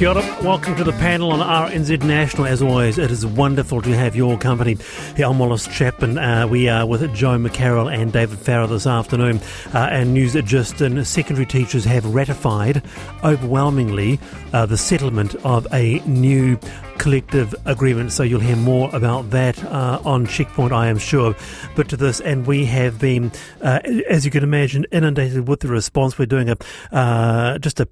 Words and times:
Kia 0.00 0.08
ora. 0.08 0.22
Welcome 0.42 0.76
to 0.76 0.82
the 0.82 0.92
panel 0.92 1.30
on 1.30 1.40
RNZ 1.40 2.02
National. 2.04 2.46
As 2.46 2.62
always, 2.62 2.96
it 2.96 3.10
is 3.10 3.26
wonderful 3.26 3.82
to 3.82 3.94
have 3.94 4.16
your 4.16 4.38
company. 4.38 4.78
Here, 5.14 5.26
I'm 5.26 5.38
Wallace 5.38 5.66
Chapman. 5.66 6.16
Uh, 6.16 6.46
we 6.46 6.70
are 6.70 6.86
with 6.86 7.02
Jo 7.14 7.36
McCarroll 7.36 7.94
and 7.94 8.10
David 8.10 8.38
Farrar 8.38 8.66
this 8.66 8.86
afternoon. 8.86 9.42
Uh, 9.74 9.88
and 9.90 10.14
news 10.14 10.32
that 10.32 10.46
just 10.46 10.80
in 10.80 11.04
secondary 11.04 11.44
teachers 11.44 11.84
have 11.84 12.06
ratified 12.06 12.82
overwhelmingly 13.22 14.18
uh, 14.54 14.64
the 14.64 14.78
settlement 14.78 15.34
of 15.44 15.66
a 15.70 15.98
new 16.06 16.58
collective 17.00 17.54
agreement. 17.64 18.12
So 18.12 18.22
you'll 18.22 18.40
hear 18.40 18.56
more 18.56 18.94
about 18.94 19.30
that 19.30 19.64
uh, 19.64 20.02
on 20.04 20.26
Checkpoint, 20.26 20.70
I 20.70 20.88
am 20.88 20.98
sure. 20.98 21.34
But 21.74 21.88
to 21.88 21.96
this, 21.96 22.20
and 22.20 22.46
we 22.46 22.66
have 22.66 22.98
been, 22.98 23.32
uh, 23.62 23.80
as 24.08 24.26
you 24.26 24.30
can 24.30 24.44
imagine, 24.44 24.84
inundated 24.92 25.48
with 25.48 25.60
the 25.60 25.68
response. 25.68 26.18
We're 26.18 26.26
doing 26.26 26.50
a 26.50 26.56
uh, 26.92 27.58
just 27.58 27.80
a, 27.80 27.88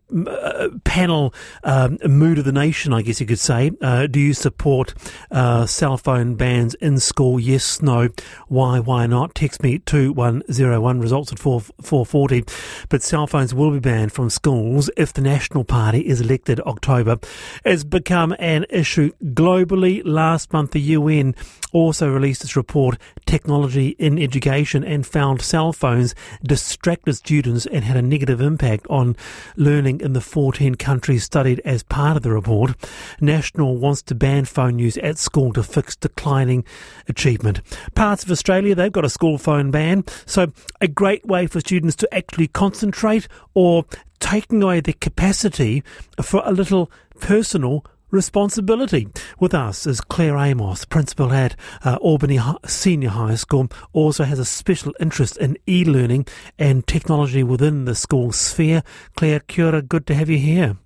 panel 0.84 1.33
um, 1.64 1.98
mood 2.06 2.38
of 2.38 2.45
the 2.45 2.52
nation, 2.52 2.92
I 2.92 3.00
guess 3.00 3.19
you 3.19 3.27
could 3.27 3.38
say. 3.38 3.70
Uh, 3.80 4.06
do 4.06 4.20
you 4.20 4.34
support 4.34 4.92
uh, 5.30 5.64
cell 5.64 5.97
phone 5.97 6.34
bans 6.34 6.75
in 6.75 6.98
school? 6.98 7.41
Yes, 7.41 7.80
no. 7.80 8.11
Why? 8.48 8.78
Why 8.78 9.06
not? 9.06 9.34
Text 9.34 9.62
me 9.62 9.78
two 9.78 10.12
one 10.12 10.42
zero 10.52 10.83
one. 10.83 11.00
Results 11.00 11.33
at 11.33 11.38
four 11.38 11.62
four 11.80 12.05
forty. 12.05 12.45
But 12.91 13.02
cell 13.02 13.27
phones 13.27 13.55
will 13.55 13.70
be 13.70 13.80
banned 13.80 14.12
from 14.12 14.28
schools 14.28 14.91
if 14.98 15.14
the 15.14 15.22
National 15.22 15.64
Party 15.64 16.06
is 16.06 16.20
elected 16.20 16.61
October. 16.61 17.19
It's 17.64 17.84
become 17.84 18.36
an 18.38 18.66
issue 18.69 18.98
globally. 19.25 20.02
Last 20.05 20.52
month, 20.52 20.73
the 20.73 20.80
UN 20.80 21.34
also 21.73 22.09
released 22.09 22.42
its 22.42 22.56
report, 22.56 22.98
Technology 23.27 23.89
in 23.98 24.19
Education, 24.19 24.84
and 24.84 25.06
found 25.06 25.42
cell 25.42 25.72
phones 25.72 26.14
distracted 26.42 27.14
students 27.14 27.67
and 27.67 27.84
had 27.84 27.97
a 27.97 28.03
negative 28.03 28.41
impact 28.41 28.87
on 28.89 29.17
learning 29.56 30.00
in 30.00 30.12
the 30.12 30.20
14 30.20 30.75
countries 30.77 31.25
studied 31.25 31.61
as 31.64 31.83
part 31.83 32.17
of 32.17 32.22
the 32.22 32.31
report. 32.31 32.75
National 33.20 33.77
wants 33.77 34.03
to 34.03 34.14
ban 34.14 34.45
phone 34.45 34.78
use 34.78 34.97
at 34.98 35.19
school 35.19 35.53
to 35.53 35.62
fix 35.62 35.97
declining 35.97 36.65
achievement. 37.09 37.61
Parts 37.94 38.25
of 38.25 38.31
Australia, 38.31 38.75
they've 38.75 38.92
got 38.92 39.05
a 39.05 39.11
school 39.11 39.39
phone 39.39 39.70
ban, 39.70 40.05
so 40.27 40.53
a 40.81 40.89
great 40.89 41.25
way 41.27 41.47
for 41.47 41.61
students 41.61 41.97
to 41.97 42.15
actually 42.15 42.48
concentrate 42.48 43.28
or 43.55 43.84
taking 44.20 44.62
away 44.62 44.81
the 44.81 44.92
capacity 44.92 45.83
for 46.22 46.42
a 46.44 46.53
little 46.53 46.91
personal 47.20 47.84
responsibility. 48.11 49.09
With 49.39 49.55
us 49.55 49.87
is 49.87 50.01
Claire 50.01 50.37
Amos, 50.37 50.84
principal 50.84 51.33
at 51.33 51.56
uh, 51.84 51.97
Albany 52.01 52.39
Senior 52.67 53.11
High 53.11 53.34
School, 53.34 53.69
also 53.92 54.25
has 54.25 54.39
a 54.39 54.45
special 54.45 54.95
interest 55.00 55.37
in 55.39 55.56
e-learning 55.67 56.27
and 56.59 56.87
technology 56.87 57.42
within 57.42 57.84
the 57.84 57.95
school 57.95 58.33
sphere. 58.33 58.83
Claire, 59.17 59.41
kia 59.41 59.67
ora, 59.67 59.83
good 59.83 60.06
to 60.06 60.15
have 60.15 60.28
you 60.28 60.39
here. 60.39 60.77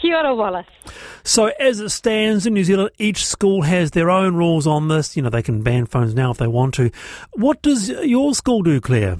Kia 0.00 0.16
ora, 0.16 0.34
Wallace. 0.34 0.66
So, 1.22 1.46
as 1.60 1.80
it 1.80 1.90
stands 1.90 2.46
in 2.46 2.54
New 2.54 2.64
Zealand, 2.64 2.90
each 2.98 3.26
school 3.26 3.62
has 3.62 3.92
their 3.92 4.10
own 4.10 4.34
rules 4.34 4.66
on 4.66 4.88
this. 4.88 5.16
You 5.16 5.22
know, 5.22 5.30
they 5.30 5.42
can 5.42 5.62
ban 5.62 5.86
phones 5.86 6.14
now 6.14 6.30
if 6.30 6.38
they 6.38 6.46
want 6.46 6.74
to. 6.74 6.90
What 7.34 7.62
does 7.62 7.88
your 7.88 8.34
school 8.34 8.62
do, 8.62 8.80
Claire? 8.80 9.18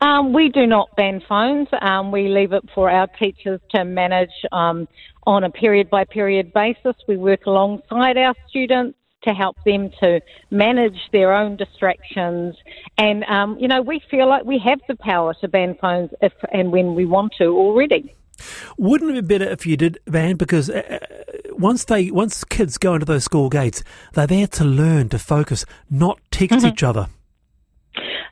Um, 0.00 0.32
we 0.32 0.48
do 0.48 0.66
not 0.66 0.94
ban 0.96 1.22
phones. 1.28 1.68
Um, 1.80 2.10
we 2.10 2.28
leave 2.28 2.52
it 2.52 2.64
for 2.74 2.90
our 2.90 3.06
teachers 3.06 3.60
to 3.70 3.84
manage 3.84 4.30
um, 4.50 4.88
on 5.26 5.44
a 5.44 5.50
period 5.50 5.90
by 5.90 6.04
period 6.04 6.52
basis. 6.52 6.96
We 7.06 7.16
work 7.16 7.46
alongside 7.46 8.16
our 8.16 8.34
students 8.48 8.98
to 9.24 9.32
help 9.32 9.56
them 9.64 9.90
to 10.00 10.20
manage 10.50 10.98
their 11.12 11.32
own 11.32 11.56
distractions. 11.56 12.56
And, 12.98 13.24
um, 13.24 13.56
you 13.58 13.68
know, 13.68 13.80
we 13.80 14.02
feel 14.10 14.28
like 14.28 14.44
we 14.44 14.58
have 14.58 14.80
the 14.88 14.96
power 14.96 15.34
to 15.40 15.48
ban 15.48 15.76
phones 15.80 16.10
if 16.20 16.32
and 16.52 16.72
when 16.72 16.94
we 16.94 17.04
want 17.04 17.34
to 17.38 17.46
already. 17.46 18.14
Wouldn't 18.76 19.16
it 19.16 19.28
be 19.28 19.38
better 19.38 19.50
if 19.50 19.64
you 19.64 19.76
did 19.76 19.98
ban? 20.06 20.36
Because 20.36 20.68
uh, 20.68 20.98
uh 21.00 21.06
once 21.52 21.84
they, 21.84 22.10
once 22.10 22.42
kids 22.42 22.78
go 22.78 22.94
into 22.94 23.06
those 23.06 23.22
school 23.22 23.48
gates, 23.48 23.84
they're 24.14 24.26
there 24.26 24.48
to 24.48 24.64
learn, 24.64 25.08
to 25.10 25.18
focus, 25.18 25.64
not 25.88 26.18
text 26.32 26.58
mm-hmm. 26.58 26.66
each 26.66 26.82
other 26.82 27.08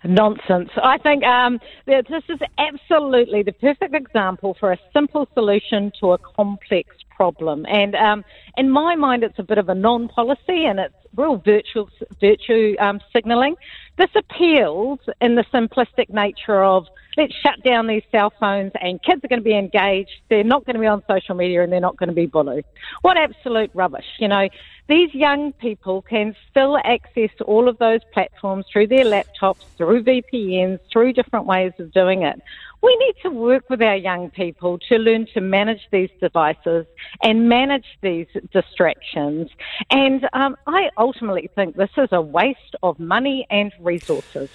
nonsense. 0.05 0.71
I 0.83 0.99
think 0.99 1.25
um, 1.25 1.59
this 1.87 2.05
is 2.29 2.39
absolutely 2.59 3.43
the 3.43 3.53
perfect 3.53 3.95
example 3.95 4.57
for 4.59 4.73
a 4.73 4.79
simple 4.93 5.29
solution 5.35 5.93
to 6.01 6.13
a 6.13 6.19
complex 6.19 6.97
problem. 7.15 7.67
And 7.67 7.95
um, 7.95 8.25
in 8.57 8.71
my 8.71 8.97
mind, 8.97 9.23
it's 9.25 9.39
a 9.39 9.43
bit 9.43 9.59
of 9.59 9.69
a 9.69 9.75
non-policy, 9.75 10.65
and 10.65 10.81
it's 10.81 10.95
real 11.15 11.37
virtual 11.37 11.91
virtue 12.21 12.77
um, 12.79 13.01
signalling. 13.13 13.57
This 13.99 14.11
appeals 14.17 15.01
in 15.21 15.35
the 15.35 15.45
simplistic 15.53 16.09
nature 16.09 16.65
of 16.65 16.87
let's 17.17 17.35
shut 17.43 17.63
down 17.65 17.87
these 17.87 18.03
cell 18.11 18.33
phones 18.41 18.73
and 18.81 19.03
kids 19.03 19.23
are 19.25 19.29
going 19.29 19.41
to 19.41 19.45
be 19.45 19.57
engaged. 19.57 20.11
They're 20.31 20.45
not 20.45 20.65
going 20.65 20.77
to 20.77 20.81
be 20.81 20.87
on 20.87 21.03
social 21.09 21.35
media 21.35 21.63
and 21.63 21.73
they're 21.73 21.81
not 21.81 21.97
going 21.97 22.09
to 22.09 22.15
be 22.15 22.27
bullied. 22.27 22.65
What 23.03 23.17
absolute 23.17 23.71
rubbish. 23.75 24.07
You 24.19 24.29
know, 24.29 24.49
these 24.91 25.15
young 25.15 25.53
people 25.53 26.03
can 26.03 26.35
still 26.51 26.77
access 26.79 27.31
all 27.47 27.69
of 27.69 27.79
those 27.79 28.01
platforms 28.13 28.67
through 28.73 28.89
their 28.89 29.05
laptops, 29.05 29.63
through 29.77 30.03
VPNs, 30.03 30.81
through 30.93 31.13
different 31.13 31.47
ways 31.47 31.73
of 31.79 31.93
doing 31.93 32.23
it. 32.23 32.43
We 32.83 32.97
need 32.97 33.15
to 33.23 33.31
work 33.31 33.71
with 33.71 33.81
our 33.83 33.95
young 33.95 34.31
people 34.31 34.81
to 34.89 34.97
learn 34.97 35.27
to 35.35 35.41
manage 35.41 35.87
these 35.93 36.11
devices 36.21 36.87
and 37.23 37.49
manage 37.49 37.87
these 38.01 38.27
distractions. 38.53 39.49
And 39.91 40.29
um, 40.33 40.57
I 40.67 40.91
ultimately 40.99 41.49
think 41.55 41.77
this 41.77 41.91
is 41.97 42.09
a 42.11 42.21
waste 42.21 42.75
of 42.83 42.99
money 42.99 43.47
and 43.49 43.73
resources. 43.79 44.51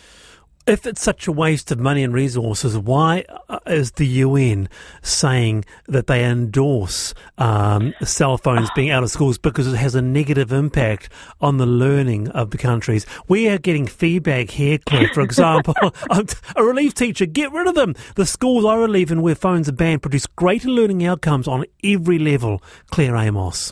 If 0.67 0.87
it's 0.87 1.03
such 1.03 1.27
a 1.27 1.31
waste 1.31 1.69
of 1.71 1.79
money 1.79 2.01
and 2.03 2.11
resources, 2.11 2.75
why 2.75 3.23
uh, 3.49 3.59
is 3.67 3.91
the 3.91 4.07
UN 4.07 4.67
saying 5.03 5.63
that 5.87 6.07
they 6.07 6.25
endorse 6.25 7.13
um, 7.37 7.93
cell 8.03 8.39
phones 8.39 8.71
being 8.75 8.89
out 8.89 9.03
of 9.03 9.11
schools 9.11 9.37
because 9.37 9.71
it 9.71 9.75
has 9.77 9.93
a 9.93 10.01
negative 10.01 10.51
impact 10.51 11.09
on 11.39 11.57
the 11.57 11.67
learning 11.67 12.29
of 12.29 12.49
the 12.49 12.57
countries? 12.57 13.05
We 13.27 13.47
are 13.47 13.59
getting 13.59 13.85
feedback 13.85 14.49
here, 14.49 14.79
Claire. 14.79 15.09
For 15.13 15.21
example, 15.21 15.75
a 16.55 16.63
relief 16.63 16.95
teacher, 16.95 17.27
get 17.27 17.51
rid 17.51 17.67
of 17.67 17.75
them. 17.75 17.93
The 18.15 18.25
schools 18.25 18.65
I 18.65 18.75
relieve 18.75 19.11
in 19.11 19.21
where 19.21 19.35
phones 19.35 19.69
are 19.69 19.71
banned 19.71 20.01
produce 20.01 20.25
greater 20.25 20.69
learning 20.69 21.05
outcomes 21.05 21.47
on 21.47 21.65
every 21.83 22.17
level. 22.17 22.63
Claire 22.89 23.17
Amos. 23.17 23.71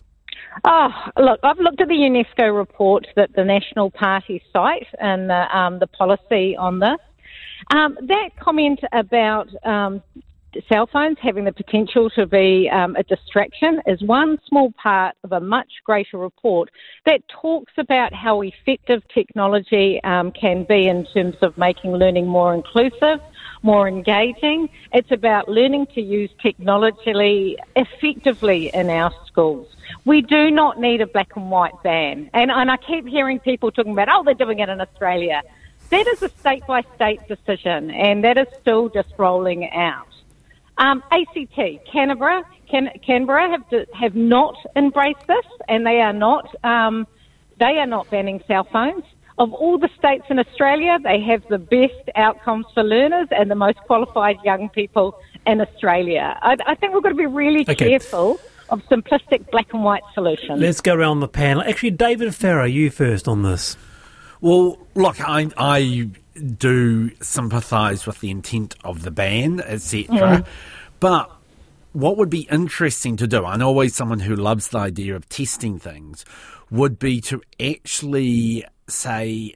Oh, 0.66 0.90
look, 1.18 1.40
I've 1.44 1.60
looked 1.60 1.82
at 1.82 1.88
the 1.88 1.96
UNESCO 1.96 2.56
report 2.56 3.08
that 3.16 3.34
the 3.36 3.44
National 3.44 3.92
Party 3.92 4.42
cite 4.52 4.88
and 5.00 5.30
the, 5.30 5.58
um, 5.58 5.80
the 5.80 5.88
policy 5.88 6.56
on 6.56 6.80
this. 6.80 7.00
Um, 7.72 7.98
that 8.08 8.30
comment 8.40 8.80
about 8.92 9.48
um, 9.66 10.04
cell 10.72 10.88
phones 10.92 11.18
having 11.22 11.46
the 11.46 11.52
potential 11.52 12.10
to 12.12 12.26
be 12.26 12.70
um, 12.72 12.96
a 12.96 13.04
distraction 13.04 13.82
is 13.88 14.02
one 14.04 14.38
small 14.48 14.72
part 14.72 15.16
of 15.24 15.32
a 15.32 15.40
much 15.40 15.72
greater 15.86 16.18
report 16.18 16.70
that 17.06 17.22
talks 17.30 17.74
about 17.78 18.14
how 18.14 18.42
effective 18.42 19.02
technology 19.14 20.02
um, 20.04 20.32
can 20.32 20.66
be 20.68 20.88
in 20.88 21.06
terms 21.14 21.36
of 21.42 21.58
making 21.58 21.94
learning 21.94 22.28
more 22.28 22.54
inclusive, 22.54 23.20
more 23.64 23.88
engaging. 23.88 24.70
It's 24.92 25.12
about 25.12 25.48
learning 25.50 25.88
to 25.96 26.02
use 26.02 26.30
technology 26.42 27.58
effectively 27.76 28.70
in 28.74 28.90
our 28.90 29.12
schools. 29.26 29.68
We 30.06 30.22
do 30.22 30.52
not 30.52 30.80
need 30.80 31.02
a 31.02 31.08
black 31.08 31.36
and 31.36 31.50
white 31.50 31.82
ban. 31.82 32.30
And, 32.34 32.52
and 32.52 32.70
I 32.70 32.78
keep 32.78 33.08
hearing 33.08 33.40
people 33.40 33.72
talking 33.72 33.94
about, 33.94 34.10
oh, 34.12 34.24
they're 34.24 34.34
doing 34.34 34.60
it 34.60 34.70
in 34.70 34.82
Australia. 34.82 35.42
That 35.90 36.08
is 36.08 36.22
a 36.22 36.30
state 36.30 36.66
by 36.68 36.84
state 36.96 37.22
decision, 37.28 37.92
and 37.92 38.24
that 38.24 38.38
is 38.38 38.48
still 38.62 38.90
just 38.90 39.10
rolling 39.18 39.70
out. 39.72 40.08
Um, 40.78 41.04
ACT, 41.12 41.86
Canberra, 41.92 42.44
Can, 42.68 42.90
Canberra 43.06 43.50
have 43.50 43.88
have 43.94 44.16
not 44.16 44.58
embraced 44.76 45.28
this, 45.28 45.46
and 45.70 45.86
they 45.86 46.02
are 46.02 46.14
not 46.14 46.56
um, 46.66 47.06
they 47.60 47.78
are 47.78 47.86
not 47.86 48.10
banning 48.10 48.44
cell 48.48 48.64
phones. 48.64 49.04
Of 49.38 49.52
all 49.54 49.78
the 49.80 49.90
states 49.98 50.26
in 50.30 50.38
Australia, 50.38 51.00
they 51.04 51.20
have 51.22 51.44
the 51.50 51.58
best 51.58 52.10
outcomes 52.16 52.66
for 52.74 52.84
learners 52.84 53.28
and 53.32 53.50
the 53.50 53.56
most 53.56 53.80
qualified 53.80 54.38
young 54.44 54.70
people 54.70 55.18
in 55.48 55.60
Australia. 55.60 56.38
I, 56.42 56.58
I 56.68 56.76
think 56.76 56.94
we've 56.94 57.04
got 57.04 57.10
to 57.10 57.16
be 57.16 57.26
really 57.26 57.62
okay. 57.62 57.76
careful 57.76 58.40
of 58.70 58.82
simplistic 58.84 59.50
black 59.52 59.74
and 59.74 59.84
white 59.84 60.04
solutions. 60.14 60.60
Let's 60.60 60.82
go 60.82 60.94
around 60.94 61.20
the 61.20 61.28
panel. 61.28 61.64
Actually, 61.64 61.92
David 61.92 62.36
Farrar, 62.36 62.68
you 62.68 62.90
first 62.90 63.28
on 63.28 63.44
this. 63.44 63.76
Well, 64.42 64.78
look, 64.96 65.20
I, 65.22 65.50
I 65.58 66.10
do 66.58 67.12
sympathise 67.22 68.06
with 68.06 68.20
the 68.20 68.30
intent 68.30 68.76
of 68.84 69.04
the 69.04 69.12
ban, 69.12 69.62
etc. 69.62 70.06
Mm. 70.08 70.46
But 71.00 71.32
what 71.94 72.18
would 72.18 72.30
be 72.30 72.48
interesting 72.52 73.18
to 73.18 73.28
do, 73.28 73.46
I'm 73.46 73.62
always 73.62 73.96
someone 73.96 74.20
who 74.20 74.36
loves 74.36 74.70
the 74.70 74.80
idea 74.80 75.16
of 75.16 75.30
testing 75.30 75.80
things, 75.80 76.26
would 76.72 76.98
be 76.98 77.22
to 77.22 77.42
actually 77.60 78.66
say 78.88 79.56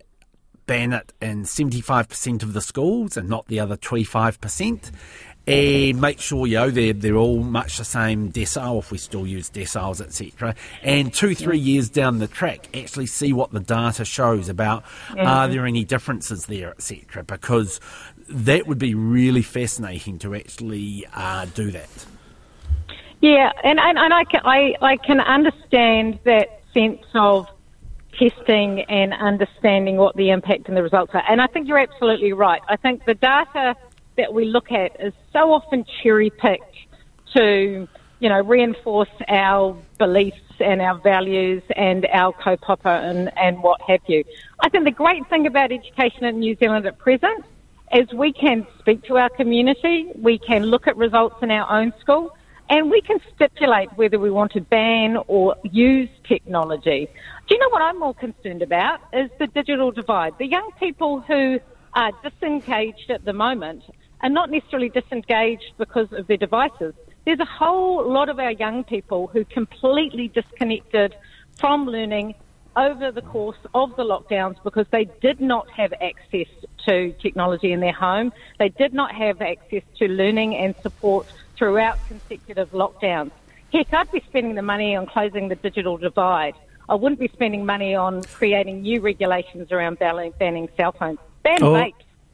ban 0.65 0.93
it 0.93 1.13
in 1.21 1.43
75% 1.43 2.43
of 2.43 2.53
the 2.53 2.61
schools 2.61 3.15
and 3.17 3.29
not 3.29 3.47
the 3.47 3.59
other 3.59 3.77
25%, 3.77 4.91
and 5.47 6.01
make 6.01 6.19
sure 6.19 6.45
you 6.45 6.57
know 6.57 6.69
they're 6.69 6.91
they're 6.91 7.15
all 7.15 7.41
much 7.41 7.77
the 7.77 7.85
same 7.85 8.31
decile 8.31 8.79
if 8.79 8.91
we 8.91 8.97
still 8.97 9.25
use 9.25 9.49
deciles 9.49 10.01
etc. 10.01 10.53
And 10.83 11.13
two 11.13 11.33
three 11.33 11.57
years 11.57 11.89
down 11.89 12.19
the 12.19 12.27
track, 12.27 12.67
actually 12.75 13.05
see 13.05 13.31
what 13.31 13.51
the 13.51 13.61
data 13.61 14.03
shows 14.03 14.49
about 14.49 14.83
mm-hmm. 14.83 15.25
are 15.25 15.47
there 15.47 15.65
any 15.65 15.85
differences 15.85 16.47
there 16.47 16.71
etc. 16.71 17.23
Because 17.23 17.79
that 18.27 18.67
would 18.67 18.77
be 18.77 18.93
really 18.93 19.41
fascinating 19.41 20.19
to 20.19 20.35
actually 20.35 21.05
uh, 21.13 21.45
do 21.55 21.71
that. 21.71 22.05
Yeah, 23.21 23.51
and, 23.63 23.79
and, 23.79 23.97
and 23.97 24.13
I, 24.13 24.23
can, 24.25 24.41
I, 24.43 24.75
I 24.81 24.97
can 24.97 25.19
understand 25.19 26.19
that 26.25 26.61
sense 26.71 27.01
of 27.15 27.47
testing 28.17 28.81
and 28.89 29.13
understanding 29.13 29.97
what 29.97 30.15
the 30.15 30.29
impact 30.29 30.67
and 30.67 30.77
the 30.77 30.83
results 30.83 31.11
are. 31.13 31.23
And 31.29 31.41
I 31.41 31.47
think 31.47 31.67
you're 31.67 31.77
absolutely 31.77 32.33
right. 32.33 32.61
I 32.67 32.75
think 32.75 33.05
the 33.05 33.13
data 33.13 33.75
that 34.17 34.33
we 34.33 34.45
look 34.45 34.71
at 34.71 34.99
is 34.99 35.13
so 35.31 35.53
often 35.53 35.85
cherry 36.01 36.29
picked 36.29 36.75
to, 37.35 37.87
you 38.19 38.29
know, 38.29 38.41
reinforce 38.41 39.09
our 39.27 39.77
beliefs 39.97 40.41
and 40.59 40.81
our 40.81 40.99
values 40.99 41.61
and 41.75 42.07
our 42.11 42.33
kaupapa 42.33 43.03
and, 43.03 43.31
and 43.37 43.61
what 43.61 43.79
have 43.81 44.01
you. 44.07 44.23
I 44.59 44.69
think 44.69 44.85
the 44.85 44.91
great 44.91 45.27
thing 45.29 45.45
about 45.45 45.71
education 45.71 46.25
in 46.25 46.39
New 46.39 46.55
Zealand 46.55 46.85
at 46.85 46.97
present 46.97 47.45
is 47.93 48.11
we 48.13 48.33
can 48.33 48.65
speak 48.79 49.03
to 49.03 49.17
our 49.17 49.29
community, 49.29 50.11
we 50.15 50.37
can 50.39 50.63
look 50.63 50.87
at 50.87 50.97
results 50.97 51.35
in 51.41 51.51
our 51.51 51.71
own 51.71 51.93
school, 52.01 52.35
and 52.69 52.89
we 52.89 53.01
can 53.01 53.19
stipulate 53.33 53.89
whether 53.95 54.19
we 54.19 54.29
want 54.29 54.51
to 54.53 54.61
ban 54.61 55.17
or 55.27 55.55
use 55.63 56.09
technology. 56.27 57.07
Do 57.47 57.55
you 57.55 57.59
know 57.59 57.69
what 57.69 57.81
I'm 57.81 57.99
more 57.99 58.13
concerned 58.13 58.61
about? 58.61 58.99
Is 59.13 59.29
the 59.39 59.47
digital 59.47 59.91
divide. 59.91 60.37
The 60.37 60.47
young 60.47 60.69
people 60.79 61.21
who 61.21 61.59
are 61.93 62.11
disengaged 62.23 63.09
at 63.09 63.23
the 63.25 63.33
moment 63.33 63.83
are 64.21 64.29
not 64.29 64.51
necessarily 64.51 64.89
disengaged 64.89 65.73
because 65.77 66.11
of 66.11 66.27
their 66.27 66.37
devices. 66.37 66.93
There's 67.25 67.39
a 67.39 67.45
whole 67.45 68.09
lot 68.09 68.29
of 68.29 68.39
our 68.39 68.51
young 68.51 68.83
people 68.83 69.27
who 69.27 69.45
completely 69.45 70.27
disconnected 70.27 71.15
from 71.57 71.85
learning 71.85 72.35
over 72.75 73.11
the 73.11 73.21
course 73.21 73.57
of 73.73 73.95
the 73.95 74.03
lockdowns 74.03 74.55
because 74.63 74.85
they 74.91 75.05
did 75.21 75.41
not 75.41 75.69
have 75.71 75.93
access 75.93 76.47
to 76.85 77.11
technology 77.13 77.71
in 77.71 77.79
their 77.79 77.91
home. 77.91 78.31
They 78.59 78.69
did 78.69 78.93
not 78.93 79.13
have 79.13 79.41
access 79.41 79.83
to 79.97 80.07
learning 80.07 80.55
and 80.55 80.75
support 80.83 81.27
throughout 81.57 81.97
consecutive 82.07 82.71
lockdowns. 82.71 83.31
Heck, 83.73 83.93
I'd 83.93 84.11
be 84.11 84.21
spending 84.27 84.55
the 84.55 84.61
money 84.61 84.95
on 84.95 85.05
closing 85.07 85.49
the 85.49 85.55
digital 85.55 85.97
divide. 85.97 86.55
I 86.89 86.95
wouldn't 86.95 87.19
be 87.19 87.27
spending 87.33 87.65
money 87.65 87.95
on 87.95 88.23
creating 88.23 88.81
new 88.81 89.01
regulations 89.01 89.71
around 89.71 89.99
banning 89.99 90.69
cell 90.77 90.93
phones. 90.93 91.19
Ban 91.43 91.61
oh. 91.61 91.73
vapes. 91.73 91.93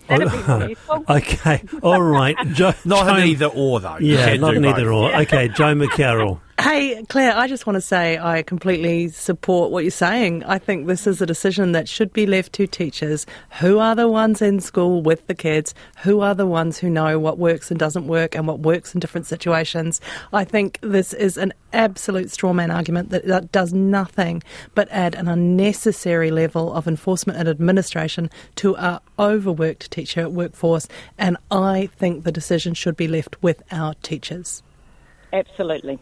Okay, 1.09 1.63
all 1.81 2.01
right. 2.01 2.35
Jo, 2.51 2.73
not 2.83 3.07
an 3.07 3.25
either 3.25 3.45
or, 3.45 3.79
though. 3.79 3.97
Yeah, 3.99 4.35
not 4.35 4.55
an 4.55 4.65
either 4.65 4.91
or. 4.91 5.15
Okay, 5.15 5.47
Jo 5.47 5.63
McCarroll. 5.75 6.41
Hey, 6.59 7.03
Claire, 7.09 7.35
I 7.35 7.47
just 7.47 7.65
want 7.65 7.75
to 7.77 7.81
say 7.81 8.19
I 8.19 8.43
completely 8.43 9.07
support 9.09 9.71
what 9.71 9.83
you're 9.83 9.91
saying. 9.91 10.43
I 10.43 10.59
think 10.59 10.85
this 10.85 11.07
is 11.07 11.19
a 11.19 11.25
decision 11.25 11.71
that 11.71 11.89
should 11.89 12.13
be 12.13 12.27
left 12.27 12.53
to 12.53 12.67
teachers. 12.67 13.25
Who 13.59 13.79
are 13.79 13.95
the 13.95 14.07
ones 14.07 14.39
in 14.39 14.59
school 14.59 15.01
with 15.01 15.25
the 15.25 15.33
kids? 15.33 15.73
Who 16.03 16.21
are 16.21 16.35
the 16.35 16.45
ones 16.45 16.77
who 16.77 16.91
know 16.91 17.17
what 17.17 17.39
works 17.39 17.71
and 17.71 17.79
doesn't 17.79 18.07
work 18.07 18.35
and 18.35 18.47
what 18.47 18.59
works 18.59 18.93
in 18.93 18.99
different 18.99 19.25
situations? 19.25 19.99
I 20.31 20.45
think 20.45 20.77
this 20.81 21.11
is 21.11 21.37
an 21.37 21.53
absolute 21.73 22.27
strawman 22.27 22.73
argument 22.73 23.09
that, 23.09 23.25
that 23.25 23.51
does 23.51 23.73
nothing 23.73 24.43
but 24.75 24.87
add 24.91 25.15
an 25.15 25.27
unnecessary 25.27 26.29
level 26.29 26.71
of 26.71 26.87
enforcement 26.87 27.39
and 27.39 27.49
administration 27.49 28.29
to 28.57 28.77
our 28.77 29.01
overworked 29.17 29.89
teacher 29.89 30.29
workforce. 30.29 30.87
And 31.17 31.35
I 31.49 31.89
think 31.97 32.25
the 32.25 32.31
decision 32.31 32.75
should 32.75 32.95
be 32.95 33.07
left 33.07 33.41
with 33.41 33.63
our 33.71 33.95
teachers. 33.95 34.61
Absolutely. 35.33 35.97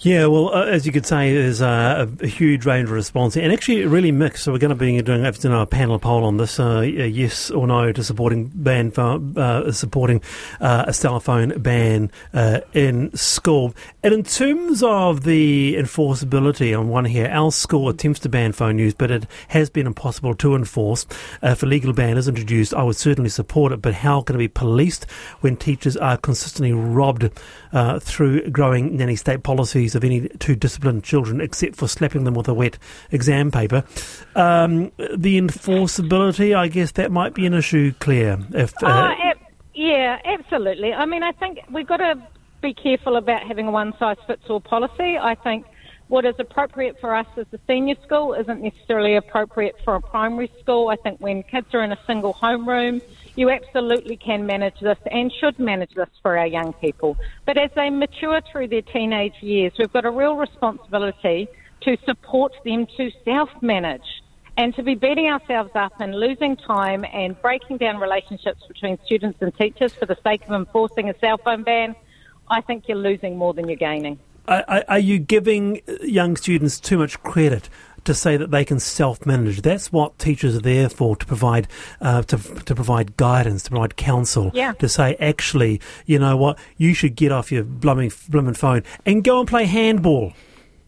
Yeah, 0.00 0.26
well, 0.26 0.54
uh, 0.54 0.64
as 0.66 0.86
you 0.86 0.92
could 0.92 1.06
say, 1.06 1.34
there's 1.34 1.60
uh, 1.60 2.06
a, 2.20 2.24
a, 2.24 2.28
huge 2.28 2.64
range 2.64 2.84
of 2.84 2.92
response, 2.92 3.36
and 3.36 3.52
actually 3.52 3.84
really 3.84 4.12
mixed. 4.12 4.44
So 4.44 4.52
we're 4.52 4.58
going 4.58 4.68
to 4.68 4.76
be 4.76 5.02
doing 5.02 5.24
you 5.24 5.50
know, 5.50 5.62
a 5.62 5.66
panel 5.66 5.98
poll 5.98 6.22
on 6.22 6.36
this: 6.36 6.60
uh, 6.60 6.82
yes 6.82 7.50
or 7.50 7.66
no 7.66 7.90
to 7.90 8.04
supporting 8.04 8.46
ban 8.46 8.92
uh, 8.96 9.72
supporting 9.72 10.22
uh, 10.60 10.84
a 10.86 10.92
cell 10.92 11.18
phone 11.18 11.60
ban 11.60 12.12
uh, 12.32 12.60
in 12.74 13.12
school. 13.16 13.74
And 14.04 14.14
in 14.14 14.22
terms 14.22 14.84
of 14.84 15.24
the 15.24 15.74
enforceability, 15.76 16.78
on 16.78 16.90
one 16.90 17.04
here, 17.04 17.26
our 17.26 17.50
school 17.50 17.88
attempts 17.88 18.20
to 18.20 18.28
ban 18.28 18.52
phone 18.52 18.78
use, 18.78 18.94
but 18.94 19.10
it 19.10 19.26
has 19.48 19.68
been 19.68 19.88
impossible 19.88 20.36
to 20.36 20.54
enforce. 20.54 21.06
if 21.42 21.64
a 21.64 21.66
legal 21.66 21.92
ban 21.92 22.16
is 22.16 22.28
introduced, 22.28 22.72
I 22.72 22.84
would 22.84 22.94
certainly 22.94 23.30
support 23.30 23.72
it. 23.72 23.82
But 23.82 23.94
how 23.94 24.20
can 24.20 24.36
it 24.36 24.38
be 24.38 24.46
policed 24.46 25.10
when 25.40 25.56
teachers 25.56 25.96
are 25.96 26.16
consistently 26.16 26.72
robbed 26.72 27.30
through 27.98 28.48
growing 28.50 28.96
nanny 28.96 29.16
state 29.16 29.42
policies? 29.42 29.87
Of 29.94 30.04
any 30.04 30.28
two 30.38 30.54
disciplined 30.54 31.04
children 31.04 31.40
except 31.40 31.76
for 31.76 31.88
slapping 31.88 32.24
them 32.24 32.34
with 32.34 32.48
a 32.48 32.54
wet 32.54 32.78
exam 33.10 33.50
paper. 33.50 33.84
Um, 34.34 34.92
the 34.98 35.40
enforceability, 35.40 36.56
I 36.56 36.68
guess 36.68 36.92
that 36.92 37.10
might 37.10 37.34
be 37.34 37.46
an 37.46 37.54
issue, 37.54 37.92
Claire. 38.00 38.38
If, 38.52 38.74
uh, 38.82 38.86
uh, 38.86 39.14
ab- 39.22 39.38
yeah, 39.74 40.18
absolutely. 40.24 40.92
I 40.92 41.06
mean, 41.06 41.22
I 41.22 41.32
think 41.32 41.60
we've 41.70 41.86
got 41.86 41.98
to 41.98 42.14
be 42.60 42.74
careful 42.74 43.16
about 43.16 43.46
having 43.46 43.68
a 43.68 43.70
one 43.70 43.94
size 43.98 44.16
fits 44.26 44.42
all 44.48 44.60
policy. 44.60 45.16
I 45.16 45.34
think 45.36 45.64
what 46.08 46.24
is 46.24 46.34
appropriate 46.38 46.98
for 47.00 47.14
us 47.14 47.26
as 47.36 47.46
a 47.52 47.58
senior 47.66 47.94
school 48.04 48.34
isn't 48.34 48.60
necessarily 48.60 49.14
appropriate 49.16 49.76
for 49.84 49.94
a 49.94 50.00
primary 50.00 50.50
school. 50.60 50.88
I 50.88 50.96
think 50.96 51.20
when 51.20 51.42
kids 51.42 51.68
are 51.74 51.84
in 51.84 51.92
a 51.92 51.98
single 52.06 52.34
homeroom, 52.34 53.02
you 53.38 53.50
absolutely 53.50 54.16
can 54.16 54.46
manage 54.46 54.80
this 54.80 54.98
and 55.12 55.32
should 55.38 55.56
manage 55.60 55.94
this 55.94 56.08
for 56.22 56.36
our 56.36 56.46
young 56.46 56.72
people. 56.72 57.16
But 57.46 57.56
as 57.56 57.70
they 57.76 57.88
mature 57.88 58.40
through 58.50 58.66
their 58.66 58.82
teenage 58.82 59.34
years, 59.40 59.72
we've 59.78 59.92
got 59.92 60.04
a 60.04 60.10
real 60.10 60.34
responsibility 60.34 61.46
to 61.82 61.96
support 62.04 62.52
them 62.64 62.88
to 62.96 63.12
self 63.24 63.48
manage 63.62 64.22
and 64.56 64.74
to 64.74 64.82
be 64.82 64.96
beating 64.96 65.26
ourselves 65.26 65.70
up 65.76 65.92
and 66.00 66.18
losing 66.18 66.56
time 66.56 67.04
and 67.12 67.40
breaking 67.40 67.76
down 67.76 67.98
relationships 67.98 68.60
between 68.66 68.98
students 69.06 69.38
and 69.40 69.56
teachers 69.56 69.94
for 69.94 70.06
the 70.06 70.16
sake 70.24 70.44
of 70.48 70.50
enforcing 70.50 71.08
a 71.08 71.16
cell 71.20 71.38
phone 71.38 71.62
ban. 71.62 71.94
I 72.50 72.60
think 72.60 72.88
you're 72.88 72.98
losing 72.98 73.38
more 73.38 73.54
than 73.54 73.68
you're 73.68 73.76
gaining. 73.76 74.18
Are, 74.48 74.82
are 74.88 74.98
you 74.98 75.20
giving 75.20 75.80
young 76.02 76.34
students 76.34 76.80
too 76.80 76.98
much 76.98 77.22
credit 77.22 77.68
to 78.08 78.14
say 78.14 78.38
that 78.38 78.50
they 78.50 78.64
can 78.64 78.80
self-manage. 78.80 79.60
That's 79.60 79.92
what 79.92 80.18
teachers 80.18 80.56
are 80.56 80.60
there 80.60 80.88
for 80.88 81.14
to 81.14 81.26
provide 81.26 81.68
uh, 82.00 82.22
to 82.22 82.38
to 82.38 82.74
provide 82.74 83.18
guidance, 83.18 83.64
to 83.64 83.70
provide 83.70 83.96
counsel. 83.96 84.50
Yeah. 84.54 84.72
To 84.72 84.88
say, 84.88 85.14
actually, 85.20 85.82
you 86.06 86.18
know 86.18 86.34
what, 86.34 86.58
you 86.78 86.94
should 86.94 87.16
get 87.16 87.32
off 87.32 87.52
your 87.52 87.64
blooming 87.64 88.10
blooming 88.30 88.54
phone 88.54 88.82
and 89.04 89.22
go 89.22 89.40
and 89.40 89.46
play 89.46 89.66
handball. 89.66 90.32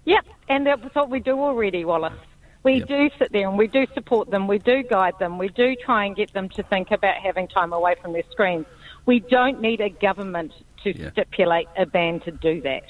Yep, 0.06 0.24
and 0.48 0.66
that's 0.66 0.94
what 0.94 1.10
we 1.10 1.20
do 1.20 1.38
already, 1.38 1.84
Wallace. 1.84 2.14
We 2.62 2.76
yep. 2.76 2.88
do 2.88 3.10
sit 3.18 3.32
there 3.32 3.46
and 3.46 3.58
we 3.58 3.66
do 3.66 3.86
support 3.92 4.30
them, 4.30 4.48
we 4.48 4.58
do 4.58 4.82
guide 4.82 5.18
them, 5.18 5.36
we 5.36 5.48
do 5.48 5.76
try 5.76 6.06
and 6.06 6.16
get 6.16 6.32
them 6.32 6.48
to 6.50 6.62
think 6.62 6.90
about 6.90 7.16
having 7.16 7.48
time 7.48 7.74
away 7.74 7.96
from 8.00 8.14
their 8.14 8.24
screens. 8.30 8.64
We 9.04 9.20
don't 9.20 9.60
need 9.60 9.82
a 9.82 9.90
government 9.90 10.52
to 10.84 10.98
yeah. 10.98 11.10
stipulate 11.12 11.68
a 11.76 11.84
ban 11.84 12.20
to 12.20 12.30
do 12.30 12.62
that. 12.62 12.84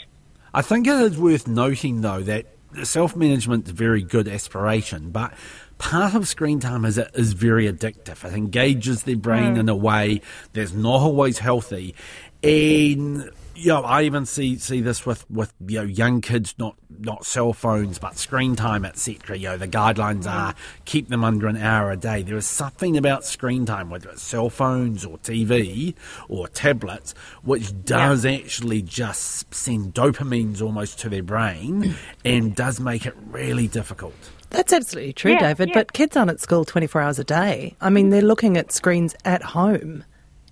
I 0.54 0.62
think 0.62 0.86
it 0.86 0.94
is 0.94 1.18
worth 1.18 1.48
noting, 1.48 2.00
though, 2.00 2.20
that 2.22 2.46
self 2.82 3.16
management 3.16 3.64
is 3.64 3.70
a 3.70 3.74
very 3.74 4.02
good 4.02 4.28
aspiration, 4.28 5.10
but 5.10 5.32
part 5.78 6.14
of 6.14 6.28
screen 6.28 6.60
time 6.60 6.84
is 6.84 6.98
is 7.14 7.32
very 7.32 7.70
addictive. 7.70 8.24
It 8.24 8.34
engages 8.34 9.04
their 9.04 9.16
brain 9.16 9.54
mm. 9.56 9.60
in 9.60 9.68
a 9.68 9.76
way 9.76 10.20
that's 10.52 10.72
not 10.72 11.00
always 11.00 11.38
healthy, 11.38 11.94
and 12.42 13.30
you 13.60 13.68
know, 13.68 13.82
I 13.82 14.02
even 14.02 14.24
see 14.24 14.56
see 14.56 14.80
this 14.80 15.04
with, 15.04 15.30
with 15.30 15.52
you 15.66 15.80
know 15.80 15.84
young 15.84 16.22
kids, 16.22 16.54
not 16.58 16.76
not 16.98 17.26
cell 17.26 17.52
phones, 17.52 17.98
but 17.98 18.16
screen 18.16 18.56
time, 18.56 18.86
etc. 18.86 19.36
You 19.36 19.48
know, 19.50 19.58
the 19.58 19.68
guidelines 19.68 20.26
are 20.26 20.54
keep 20.86 21.08
them 21.08 21.22
under 21.22 21.46
an 21.46 21.58
hour 21.58 21.90
a 21.90 21.96
day. 21.96 22.22
There 22.22 22.36
is 22.36 22.46
something 22.46 22.96
about 22.96 23.24
screen 23.24 23.66
time, 23.66 23.90
whether 23.90 24.08
it's 24.08 24.22
cell 24.22 24.48
phones 24.48 25.04
or 25.04 25.18
TV 25.18 25.94
or 26.28 26.48
tablets, 26.48 27.14
which 27.42 27.84
does 27.84 28.24
yeah. 28.24 28.32
actually 28.32 28.80
just 28.80 29.52
send 29.52 29.94
dopamines 29.94 30.62
almost 30.62 30.98
to 31.00 31.10
their 31.10 31.22
brain 31.22 31.94
and 32.24 32.54
does 32.54 32.80
make 32.80 33.04
it 33.04 33.14
really 33.30 33.68
difficult. 33.68 34.14
That's 34.48 34.72
absolutely 34.72 35.12
true, 35.12 35.32
yeah, 35.32 35.40
David. 35.40 35.68
Yeah. 35.68 35.74
But 35.74 35.92
kids 35.92 36.16
aren't 36.16 36.30
at 36.30 36.40
school 36.40 36.64
24 36.64 37.02
hours 37.02 37.18
a 37.18 37.24
day. 37.24 37.76
I 37.80 37.90
mean, 37.90 38.08
they're 38.08 38.22
looking 38.22 38.56
at 38.56 38.72
screens 38.72 39.14
at 39.24 39.42
home, 39.42 40.04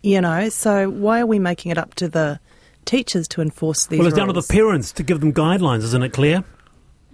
you 0.02 0.20
know, 0.20 0.50
so 0.50 0.90
why 0.90 1.20
are 1.20 1.26
we 1.26 1.38
making 1.38 1.72
it 1.72 1.78
up 1.78 1.94
to 1.94 2.08
the 2.08 2.38
teachers 2.88 3.28
to 3.28 3.42
enforce 3.42 3.86
these 3.86 3.98
Well, 3.98 4.08
it's 4.08 4.14
rules. 4.14 4.26
down 4.28 4.34
to 4.34 4.40
the 4.40 4.46
parents 4.52 4.92
to 4.92 5.02
give 5.02 5.20
them 5.20 5.32
guidelines, 5.32 5.82
isn't 5.82 6.02
it, 6.02 6.12
Claire? 6.14 6.42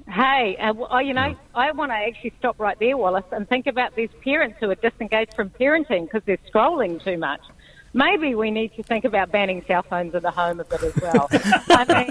Hey, 0.08 0.56
uh, 0.58 0.72
well, 0.74 1.02
you 1.02 1.12
know, 1.12 1.34
I 1.54 1.72
want 1.72 1.90
to 1.90 1.96
actually 1.96 2.32
stop 2.38 2.60
right 2.60 2.78
there, 2.78 2.96
Wallace, 2.96 3.24
and 3.32 3.48
think 3.48 3.66
about 3.66 3.96
these 3.96 4.10
parents 4.22 4.56
who 4.60 4.70
are 4.70 4.76
disengaged 4.76 5.34
from 5.34 5.50
parenting 5.50 6.04
because 6.04 6.22
they're 6.26 6.38
scrolling 6.52 7.02
too 7.02 7.18
much. 7.18 7.40
Maybe 7.92 8.34
we 8.34 8.50
need 8.50 8.74
to 8.74 8.82
think 8.82 9.04
about 9.04 9.32
banning 9.32 9.64
cell 9.66 9.82
phones 9.82 10.14
in 10.14 10.22
the 10.22 10.30
home 10.30 10.60
a 10.60 10.64
bit 10.64 10.82
as 10.82 10.96
well. 11.00 11.28
I 11.32 12.04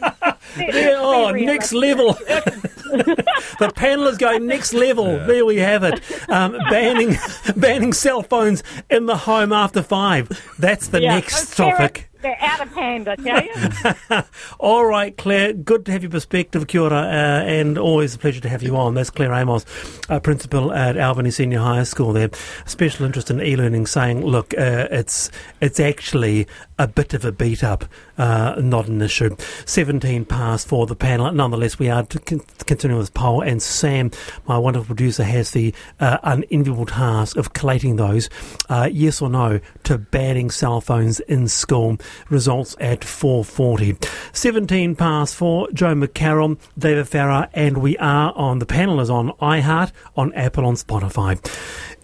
mean, 0.58 0.74
yeah, 0.74 0.96
oh, 0.98 1.32
next 1.32 1.72
level. 1.74 2.14
the 2.14 3.72
panel 3.76 4.08
is 4.08 4.18
going 4.18 4.48
next 4.48 4.74
level. 4.74 5.08
Yeah. 5.08 5.26
There 5.26 5.46
we 5.46 5.58
have 5.58 5.84
it. 5.84 6.02
Um, 6.30 6.58
banning 6.70 7.18
banning 7.58 7.94
cell 7.94 8.24
phones 8.24 8.64
in 8.90 9.06
the 9.06 9.18
home 9.18 9.52
after 9.52 9.84
five. 9.84 10.30
That's 10.58 10.88
the 10.88 11.02
yeah, 11.02 11.16
next 11.16 11.56
topic. 11.56 12.10
They're 12.24 12.38
out 12.40 12.62
of 12.62 12.72
hand, 12.74 13.10
I 13.10 13.16
tell 13.18 13.44
you. 13.44 14.24
All 14.60 14.86
right, 14.86 15.16
Claire. 15.18 15.52
Good 15.52 15.86
to 15.88 15.92
have 15.92 16.04
your 16.04 16.10
perspective, 16.10 16.68
Kia 16.68 16.80
ora, 16.80 17.00
uh, 17.00 17.44
and 17.46 17.78
always 17.78 18.16
a 18.16 18.18
pleasure 18.18 18.40
to 18.40 18.48
have 18.48 18.64
you 18.64 18.78
on. 18.78 18.94
That's 18.94 19.10
Claire 19.10 19.34
Amos, 19.34 19.66
uh, 20.08 20.22
principal 20.22 20.72
at 20.72 20.98
Albany 20.98 21.32
Senior 21.32 21.60
High 21.60 21.84
School. 21.84 22.14
There, 22.14 22.30
special 22.66 23.06
interest 23.06 23.30
in 23.30 23.42
e-learning, 23.42 23.88
saying, 23.88 24.26
look, 24.26 24.54
uh, 24.58 24.88
it's 24.90 25.32
it's 25.60 25.82
actually 25.82 26.48
a 26.80 26.88
bit 26.88 27.14
of 27.14 27.26
a 27.26 27.34
beat 27.34 27.62
up 27.62 27.84
uh, 28.18 28.56
not 28.60 28.88
an 28.88 29.02
issue. 29.02 29.36
17 29.66 30.26
past 30.26 30.68
for 30.68 30.86
the 30.86 30.96
panel. 30.96 31.32
Nonetheless, 31.32 31.80
we 31.80 31.90
are 31.90 32.04
continuing 32.06 33.00
with 33.00 33.14
poll, 33.14 33.42
and 33.42 33.62
Sam, 33.62 34.12
my 34.48 34.58
wonderful 34.58 34.88
producer, 34.88 35.24
has 35.24 35.52
the 35.52 35.74
uh, 36.00 36.18
unenviable 36.24 36.86
task 36.86 37.38
of 37.38 37.54
collating 37.54 37.96
those 37.96 38.30
uh, 38.70 38.90
yes 38.92 39.22
or 39.22 39.30
no 39.30 39.60
to 39.84 39.98
banning 39.98 40.52
cell 40.52 40.82
phones 40.82 41.20
in 41.22 41.48
school. 41.48 41.98
Results 42.30 42.76
at 42.80 43.02
4:40. 43.02 44.04
17 44.34 44.96
past 44.96 45.36
for 45.36 45.70
Jo 45.72 45.94
McCarroll, 45.94 46.60
David 46.78 47.08
Farrar, 47.08 47.50
and 47.54 47.78
we 47.80 47.98
are 47.98 48.34
on 48.36 48.60
the 48.60 48.66
panel 48.66 49.00
is 49.00 49.10
on 49.10 49.32
iHeart, 49.42 49.92
on 50.16 50.34
Apple, 50.34 50.66
on 50.66 50.76
Spotify. 50.76 51.40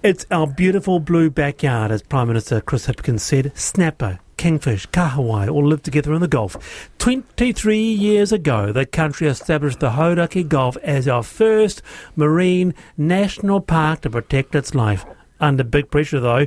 It's 0.01 0.25
our 0.31 0.47
beautiful 0.47 0.99
blue 0.99 1.29
backyard, 1.29 1.91
as 1.91 2.01
Prime 2.01 2.29
Minister 2.29 2.61
Chris 2.61 2.87
Hipkins 2.87 3.19
said. 3.19 3.51
Snapper, 3.55 4.19
kingfish, 4.39 4.87
kahawai 4.87 5.51
all 5.51 5.67
live 5.67 5.83
together 5.83 6.13
in 6.13 6.21
the 6.21 6.27
Gulf. 6.27 6.89
23 6.99 7.77
years 7.77 8.31
ago, 8.31 8.71
the 8.71 8.85
country 8.85 9.27
established 9.27 9.81
the 9.81 9.91
Hauraki 9.91 10.47
Gulf 10.47 10.77
as 10.77 11.09
our 11.09 11.23
first 11.23 11.81
marine 12.15 12.73
national 12.97 13.59
park 13.59 13.99
to 14.01 14.09
protect 14.09 14.55
its 14.55 14.73
life. 14.73 15.05
Under 15.41 15.65
big 15.65 15.91
pressure, 15.91 16.21
though, 16.21 16.45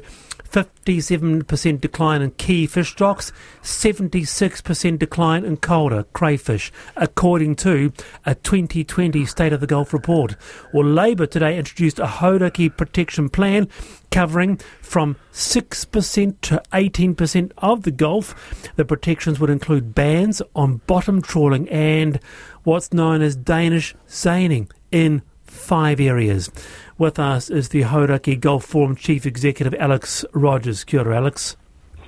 57% 0.53 1.81
decline 1.81 2.21
in 2.21 2.31
key 2.33 2.67
fish 2.67 2.91
stocks, 2.91 3.33
76% 3.63 4.99
decline 4.99 5.45
in 5.45 5.57
colder 5.57 6.05
crayfish, 6.13 6.71
according 6.95 7.57
to 7.57 7.91
a 8.27 8.35
2020 8.35 9.25
State 9.25 9.55
of 9.55 9.61
the 9.61 9.67
Gulf 9.67 9.95
report. 9.95 10.37
Well, 10.75 10.85
Labour 10.85 11.27
today 11.27 11.57
introduced 11.57 11.99
a 11.99 12.07
Hauraki 12.07 12.69
protection 12.69 13.31
plan 13.31 13.69
covering 14.11 14.59
from 14.83 15.17
6% 15.33 16.41
to 16.43 16.63
18% 16.73 17.53
of 17.57 17.85
the 17.85 17.91
Gulf. 17.91 18.35
The 18.77 18.85
protections 18.85 19.41
would 19.41 19.49
include 19.49 19.95
bans 19.95 20.43
on 20.55 20.83
bottom 20.87 21.23
trawling 21.23 21.67
and 21.71 22.21
what's 22.65 22.93
known 22.93 23.23
as 23.23 23.37
Danish 23.37 23.95
seining 24.07 24.71
in 24.91 25.23
five 25.53 26.01
areas. 26.01 26.51
With 26.99 27.19
us 27.19 27.51
is 27.51 27.69
the 27.69 27.83
Hauraki 27.83 28.39
Gulf 28.39 28.65
Forum 28.65 28.97
Chief 28.97 29.27
Executive 29.27 29.75
Alex 29.79 30.25
Rogers. 30.33 30.85
Kia 30.85 31.01
ora, 31.01 31.17
Alex. 31.17 31.57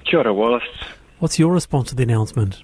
Kia 0.05 0.21
ora, 0.21 0.35
Wallace. 0.35 0.63
What's 1.19 1.39
your 1.39 1.53
response 1.53 1.91
to 1.91 1.95
the 1.95 2.03
announcement? 2.03 2.63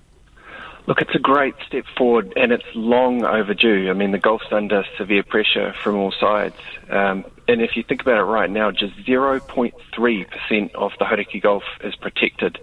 Look, 0.87 1.01
it's 1.01 1.15
a 1.15 1.21
great 1.21 1.55
step 1.67 1.85
forward 1.97 2.33
and 2.37 2.53
it's 2.53 2.65
long 2.75 3.25
overdue. 3.25 3.91
I 3.91 3.93
mean, 3.93 4.11
the 4.11 4.19
Gulf's 4.19 4.51
under 4.51 4.85
severe 4.97 5.23
pressure 5.23 5.75
from 5.83 5.97
all 5.97 6.13
sides. 6.13 6.57
Um, 6.89 7.25
and 7.51 7.61
if 7.63 7.77
you 7.77 7.83
think 7.83 8.01
about 8.03 8.19
it 8.19 8.23
right 8.23 8.49
now, 8.51 8.71
just 8.71 8.95
0.3% 9.05 10.75
of 10.75 10.93
the 10.99 11.05
Hauraki 11.05 11.41
Gulf 11.43 11.65
is 11.83 11.97
protected. 11.97 12.59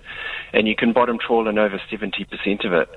And 0.54 0.68
you 0.68 0.76
can 0.76 0.94
bottom 0.94 1.18
trawl 1.20 1.48
in 1.50 1.58
over 1.58 1.80
70% 1.92 2.66
of 2.66 2.74
it. 2.74 2.90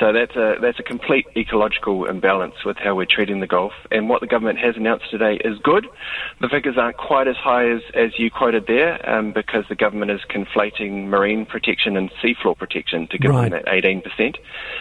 So 0.00 0.12
that's 0.12 0.34
a, 0.36 0.56
that's 0.60 0.78
a 0.78 0.82
complete 0.82 1.26
ecological 1.36 2.04
imbalance 2.06 2.64
with 2.64 2.76
how 2.76 2.94
we're 2.96 3.06
treating 3.06 3.40
the 3.40 3.46
Gulf. 3.46 3.72
And 3.90 4.08
what 4.08 4.20
the 4.20 4.26
government 4.26 4.58
has 4.58 4.76
announced 4.76 5.10
today 5.10 5.36
is 5.44 5.58
good. 5.60 5.86
The 6.40 6.48
figures 6.48 6.76
aren't 6.76 6.96
quite 6.96 7.28
as 7.28 7.36
high 7.36 7.70
as, 7.70 7.82
as 7.94 8.18
you 8.18 8.30
quoted 8.30 8.66
there 8.66 9.08
um, 9.08 9.32
because 9.32 9.64
the 9.68 9.76
government 9.76 10.10
is 10.10 10.20
conflating 10.28 11.06
marine 11.06 11.46
protection 11.46 11.96
and 11.96 12.10
seafloor 12.22 12.58
protection 12.58 13.06
to 13.08 13.18
give 13.18 13.30
Right. 13.30 13.50
them 13.50 13.62
that 13.64 13.72
18%. 13.84 14.36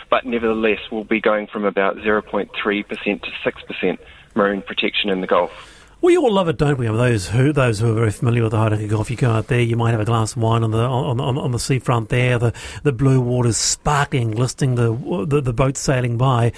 But 0.10 0.26
nevertheless, 0.26 0.80
we'll 0.92 1.04
be 1.04 1.22
going 1.22 1.48
from 1.48 1.66
about 1.66 1.98
0.3% 1.98 2.50
to 2.52 3.32
6% 3.52 3.98
marine 4.36 4.62
protection 4.62 5.10
in 5.10 5.22
the 5.22 5.28
Gulf. 5.28 5.77
We 6.00 6.16
all 6.16 6.32
love 6.32 6.48
it, 6.48 6.58
don't 6.58 6.78
we? 6.78 6.86
Those 6.86 7.28
who 7.28 7.52
those 7.52 7.80
who 7.80 7.92
are 7.92 7.96
very 7.96 8.12
familiar 8.12 8.44
with 8.44 8.52
the 8.52 8.58
Hauraki 8.58 8.88
Gulf, 8.88 9.10
you 9.10 9.18
go 9.18 9.32
out 9.32 9.48
there, 9.48 9.60
you 9.60 9.76
might 9.76 9.92
have 9.92 10.00
a 10.00 10.06
glass 10.06 10.36
of 10.36 10.42
wine 10.42 10.64
on 10.64 10.72
the 10.72 10.78
on 10.78 11.20
on, 11.20 11.38
on 11.38 11.52
the 11.52 11.60
seafront 11.60 12.10
there, 12.10 12.38
the 12.38 12.54
the 12.84 12.92
blue 12.92 13.20
waters 13.20 13.58
sparkling, 13.58 14.32
listing 14.32 14.76
the, 14.76 14.94
the 15.28 15.42
the 15.42 15.54
boats 15.54 15.80
sailing 15.80 16.18
by. 16.18 16.52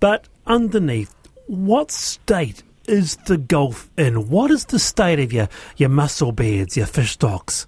But 0.00 0.28
underneath, 0.46 1.14
what 1.46 1.90
state 1.90 2.62
is 2.88 3.16
the 3.26 3.36
Gulf 3.36 3.90
in? 3.98 4.30
What 4.30 4.50
is 4.50 4.64
the 4.66 4.78
state 4.78 5.20
of 5.20 5.30
your 5.30 5.48
your 5.76 5.90
mussel 5.90 6.32
beds, 6.32 6.76
your 6.76 6.86
fish 6.86 7.12
stocks? 7.12 7.66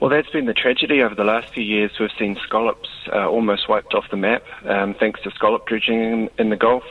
Well, 0.00 0.10
that's 0.10 0.28
been 0.30 0.46
the 0.46 0.52
tragedy 0.54 1.00
over 1.00 1.14
the 1.14 1.24
last 1.24 1.54
few 1.54 1.62
years. 1.62 1.92
We've 2.00 2.10
seen 2.18 2.36
scallops 2.44 2.88
uh, 3.12 3.28
almost 3.28 3.68
wiped 3.68 3.94
off 3.94 4.04
the 4.10 4.16
map 4.16 4.42
um, 4.64 4.94
thanks 4.94 5.22
to 5.22 5.30
scallop 5.30 5.66
dredging 5.66 6.02
in, 6.02 6.30
in 6.38 6.50
the 6.50 6.56
Gulf. 6.56 6.84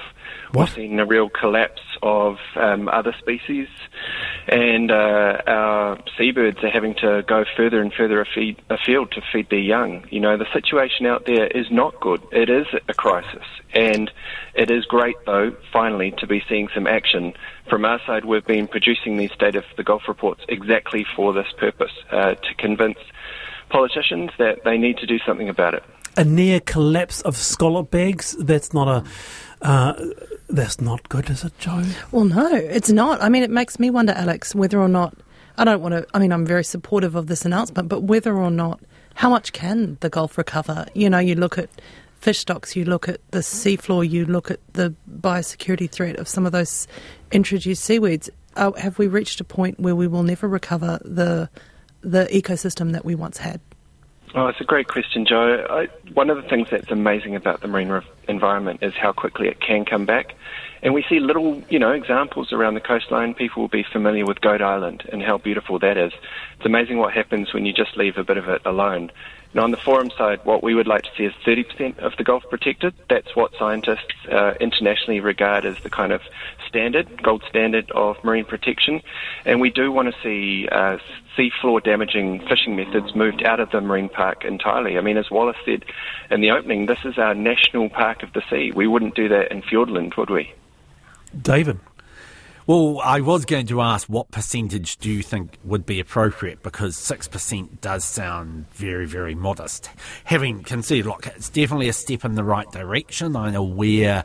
What? 0.54 0.70
We've 0.70 0.76
seen 0.76 1.00
a 1.00 1.06
real 1.06 1.30
collapse 1.30 1.82
of 2.04 2.38
um, 2.56 2.88
other 2.88 3.16
species, 3.18 3.68
and 4.48 4.92
uh, 4.92 5.42
our 5.48 5.98
seabirds 6.16 6.64
are 6.64 6.70
having 6.70 6.94
to 7.02 7.24
go 7.28 7.44
further 7.58 7.82
and 7.82 7.92
further 7.92 8.22
afield, 8.22 8.62
afield 8.70 9.12
to 9.14 9.22
feed 9.32 9.50
their 9.50 9.58
young. 9.58 10.06
You 10.12 10.20
know, 10.20 10.38
the 10.38 10.46
situation 10.54 11.08
out 11.08 11.26
there 11.26 11.48
is 11.48 11.72
not 11.72 12.00
good. 12.00 12.22
It 12.32 12.52
is 12.52 12.68
a 12.88 12.94
crisis, 12.94 13.44
and 13.74 14.12
it 14.54 14.70
is 14.70 14.86
great, 14.86 15.16
though, 15.26 15.56
finally, 15.72 16.12
to 16.20 16.28
be 16.28 16.44
seeing 16.48 16.68
some 16.72 16.86
action. 16.86 17.34
From 17.68 17.84
our 17.84 18.00
side, 18.06 18.26
we've 18.26 18.46
been 18.46 18.68
producing 18.68 19.18
these 19.18 19.32
State 19.32 19.56
of 19.56 19.64
the 19.76 19.84
Gulf 19.84 20.04
reports 20.08 20.44
exactly 20.48 21.04
for 21.16 21.34
this 21.34 21.48
purpose, 21.58 21.94
uh, 22.12 22.36
to 22.36 22.54
convince 22.60 23.00
politicians 23.70 24.30
that 24.38 24.64
they 24.66 24.78
need 24.78 24.98
to 24.98 25.08
do 25.08 25.18
something 25.26 25.50
about 25.50 25.74
it. 25.74 25.84
A 26.16 26.24
near 26.24 26.60
collapse 26.60 27.22
of 27.22 27.36
scallop 27.36 27.90
bags. 27.90 28.36
That's 28.40 28.72
not 28.72 28.88
a. 28.88 29.04
Uh, 29.64 29.94
that's 30.54 30.80
not 30.80 31.10
good, 31.10 31.30
is 31.30 31.44
it, 31.44 31.58
Jo? 31.60 31.84
Well, 32.12 32.26
no, 32.26 32.56
it's 32.56 32.92
not. 32.92 33.22
I 33.22 33.30
mean, 33.30 33.44
it 33.44 33.50
makes 33.50 33.80
me 33.80 33.90
wonder, 33.90 34.14
Alex, 34.14 34.56
whether 34.56 34.80
or 34.80 34.88
not. 34.88 35.18
I 35.58 35.66
don't 35.66 35.82
want 35.82 35.94
to. 35.94 36.08
I 36.14 36.20
mean, 36.20 36.32
I'm 36.32 36.46
very 36.46 36.64
supportive 36.64 37.16
of 37.16 37.28
this 37.28 37.46
announcement, 37.46 37.90
but 37.90 38.04
whether 38.04 38.36
or 38.36 38.52
not. 38.52 38.80
How 39.16 39.30
much 39.30 39.54
can 39.54 39.98
the 40.00 40.10
Gulf 40.10 40.40
recover? 40.40 40.88
You 40.96 41.08
know, 41.08 41.20
you 41.20 41.36
look 41.36 41.60
at 41.60 41.70
fish 42.20 42.40
stocks, 42.40 42.76
you 42.76 42.86
look 42.86 43.08
at 43.08 43.20
the 43.32 43.40
seafloor, 43.40 44.10
you 44.10 44.26
look 44.26 44.50
at 44.50 44.60
the 44.74 44.96
biosecurity 45.20 45.90
threat 45.92 46.16
of 46.16 46.28
some 46.28 46.46
of 46.46 46.52
those 46.52 46.88
introduced 47.32 47.84
seaweeds. 47.84 48.30
Uh, 48.56 48.72
have 48.72 48.98
we 48.98 49.08
reached 49.08 49.40
a 49.42 49.44
point 49.44 49.80
where 49.80 49.96
we 49.96 50.08
will 50.08 50.24
never 50.24 50.48
recover 50.48 51.00
the 51.04 51.50
the 52.02 52.26
ecosystem 52.32 52.94
that 52.94 53.06
we 53.06 53.14
once 53.14 53.38
had? 53.38 53.60
Oh, 54.36 54.48
it's 54.48 54.60
a 54.60 54.64
great 54.64 54.88
question, 54.88 55.26
Jo. 55.26 55.64
I, 55.70 55.88
one 56.14 56.32
of 56.32 56.38
the 56.38 56.50
things 56.50 56.68
that's 56.72 56.90
amazing 56.90 57.36
about 57.36 57.62
the 57.62 57.68
marine 57.68 57.90
re- 57.90 58.02
environment 58.28 58.82
is 58.82 58.96
how 58.96 59.12
quickly 59.12 59.48
it 59.48 59.60
can 59.60 59.86
come 59.86 60.06
back. 60.06 60.34
And 60.82 60.94
we 60.94 61.04
see 61.08 61.20
little, 61.20 61.62
you 61.70 61.78
know, 61.78 61.92
examples 61.92 62.52
around 62.52 62.74
the 62.74 62.82
coastline. 62.82 63.36
People 63.36 63.62
will 63.62 63.70
be 63.70 63.84
familiar 63.84 64.26
with 64.26 64.42
Goat 64.42 64.62
Island 64.62 65.08
and 65.12 65.22
how 65.22 65.38
beautiful 65.38 65.78
that 65.80 65.98
is. 65.98 66.14
It's 66.58 66.66
amazing 66.66 66.98
what 66.98 67.14
happens 67.14 67.54
when 67.54 67.68
you 67.68 67.74
just 67.74 67.96
leave 67.96 68.18
a 68.18 68.24
bit 68.24 68.38
of 68.38 68.50
it 68.50 68.64
alone. 68.66 69.12
Now, 69.54 69.64
on 69.64 69.72
the 69.72 69.78
forum 69.78 70.10
side, 70.18 70.40
what 70.46 70.64
we 70.64 70.74
would 70.74 70.88
like 70.88 71.04
to 71.04 71.10
see 71.16 71.26
is 71.26 71.34
30% 71.46 72.00
of 72.00 72.14
the 72.18 72.24
Gulf 72.24 72.44
protected. 72.50 72.96
That's 73.08 73.36
what 73.36 73.52
scientists 73.58 74.14
uh, 74.32 74.54
internationally 74.60 75.20
regard 75.20 75.64
as 75.66 75.78
the 75.80 75.92
kind 75.92 76.12
of 76.12 76.22
standard, 76.68 77.22
gold 77.22 77.44
standard 77.48 77.92
of 77.92 78.24
marine 78.24 78.46
protection. 78.46 79.02
And 79.46 79.62
we 79.62 79.70
do 79.70 79.92
want 79.92 80.12
to 80.12 80.22
see 80.24 80.68
uh, 80.72 80.98
seafloor 81.38 81.84
damaging 81.84 82.40
fishing 82.48 82.76
methods 82.76 83.14
moved 83.14 83.44
out 83.44 83.60
of 83.60 83.70
the 83.70 83.80
marine 83.80 84.10
park 84.10 84.44
entirely. 84.44 84.98
I 84.98 85.02
mean, 85.02 85.18
as 85.18 85.30
Wallace 85.30 85.58
said 85.66 85.86
in 86.32 86.42
the 86.42 86.50
opening, 86.50 86.88
this 86.88 87.00
is 87.06 87.20
our 87.20 87.36
national 87.36 87.90
park 87.90 88.24
of 88.24 88.34
the 88.34 88.42
sea. 88.50 88.72
We 88.76 88.88
wouldn't 88.88 89.14
do 89.14 89.28
that 89.30 89.52
in 89.52 89.62
Fiordland, 89.62 90.18
would 90.18 90.32
we? 90.32 90.52
David. 91.40 91.80
Well, 92.66 93.02
I 93.04 93.20
was 93.20 93.44
going 93.44 93.66
to 93.68 93.82
ask 93.82 94.08
what 94.08 94.32
percentage 94.32 94.96
do 94.96 95.12
you 95.12 95.22
think 95.22 95.58
would 95.66 95.86
be 95.86 96.00
appropriate 96.00 96.64
because 96.64 96.96
6% 96.96 97.82
does 97.82 98.06
sound 98.06 98.70
very, 98.72 99.06
very 99.06 99.36
modest. 99.36 99.90
Having 100.24 100.64
considered, 100.64 101.08
look, 101.08 101.28
it's 101.28 101.50
definitely 101.50 101.90
a 101.90 101.94
step 101.94 102.24
in 102.24 102.36
the 102.36 102.44
right 102.46 102.72
direction. 102.72 103.36
I'm 103.36 103.54
aware, 103.54 104.24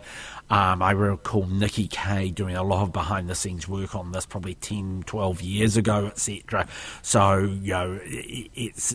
um, 0.51 0.83
I 0.83 0.93
recall 0.93 1.47
Nikki 1.47 1.89
Kaye 1.89 2.31
doing 2.31 2.55
a 2.55 2.63
lot 2.63 2.85
of 2.85 2.93
behind 2.93 3.29
the 3.29 3.35
scenes 3.35 3.67
work 3.67 3.97
on 3.97 4.13
this 4.13 4.25
probably 4.25 4.55
10, 4.55 5.03
12 5.05 5.43
years 5.43 5.77
ago, 5.77 6.07
etc. 6.07 6.69
So, 7.03 7.39
you 7.39 7.73
know, 7.73 7.99
it, 8.05 8.51
it's, 8.55 8.95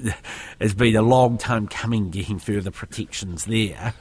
it's 0.62 0.74
been 0.74 0.96
a 0.96 1.02
long 1.02 1.38
time 1.38 1.68
coming 1.68 2.12
getting 2.12 2.40
further 2.40 2.72
protections 2.72 3.44
there. 3.44 3.94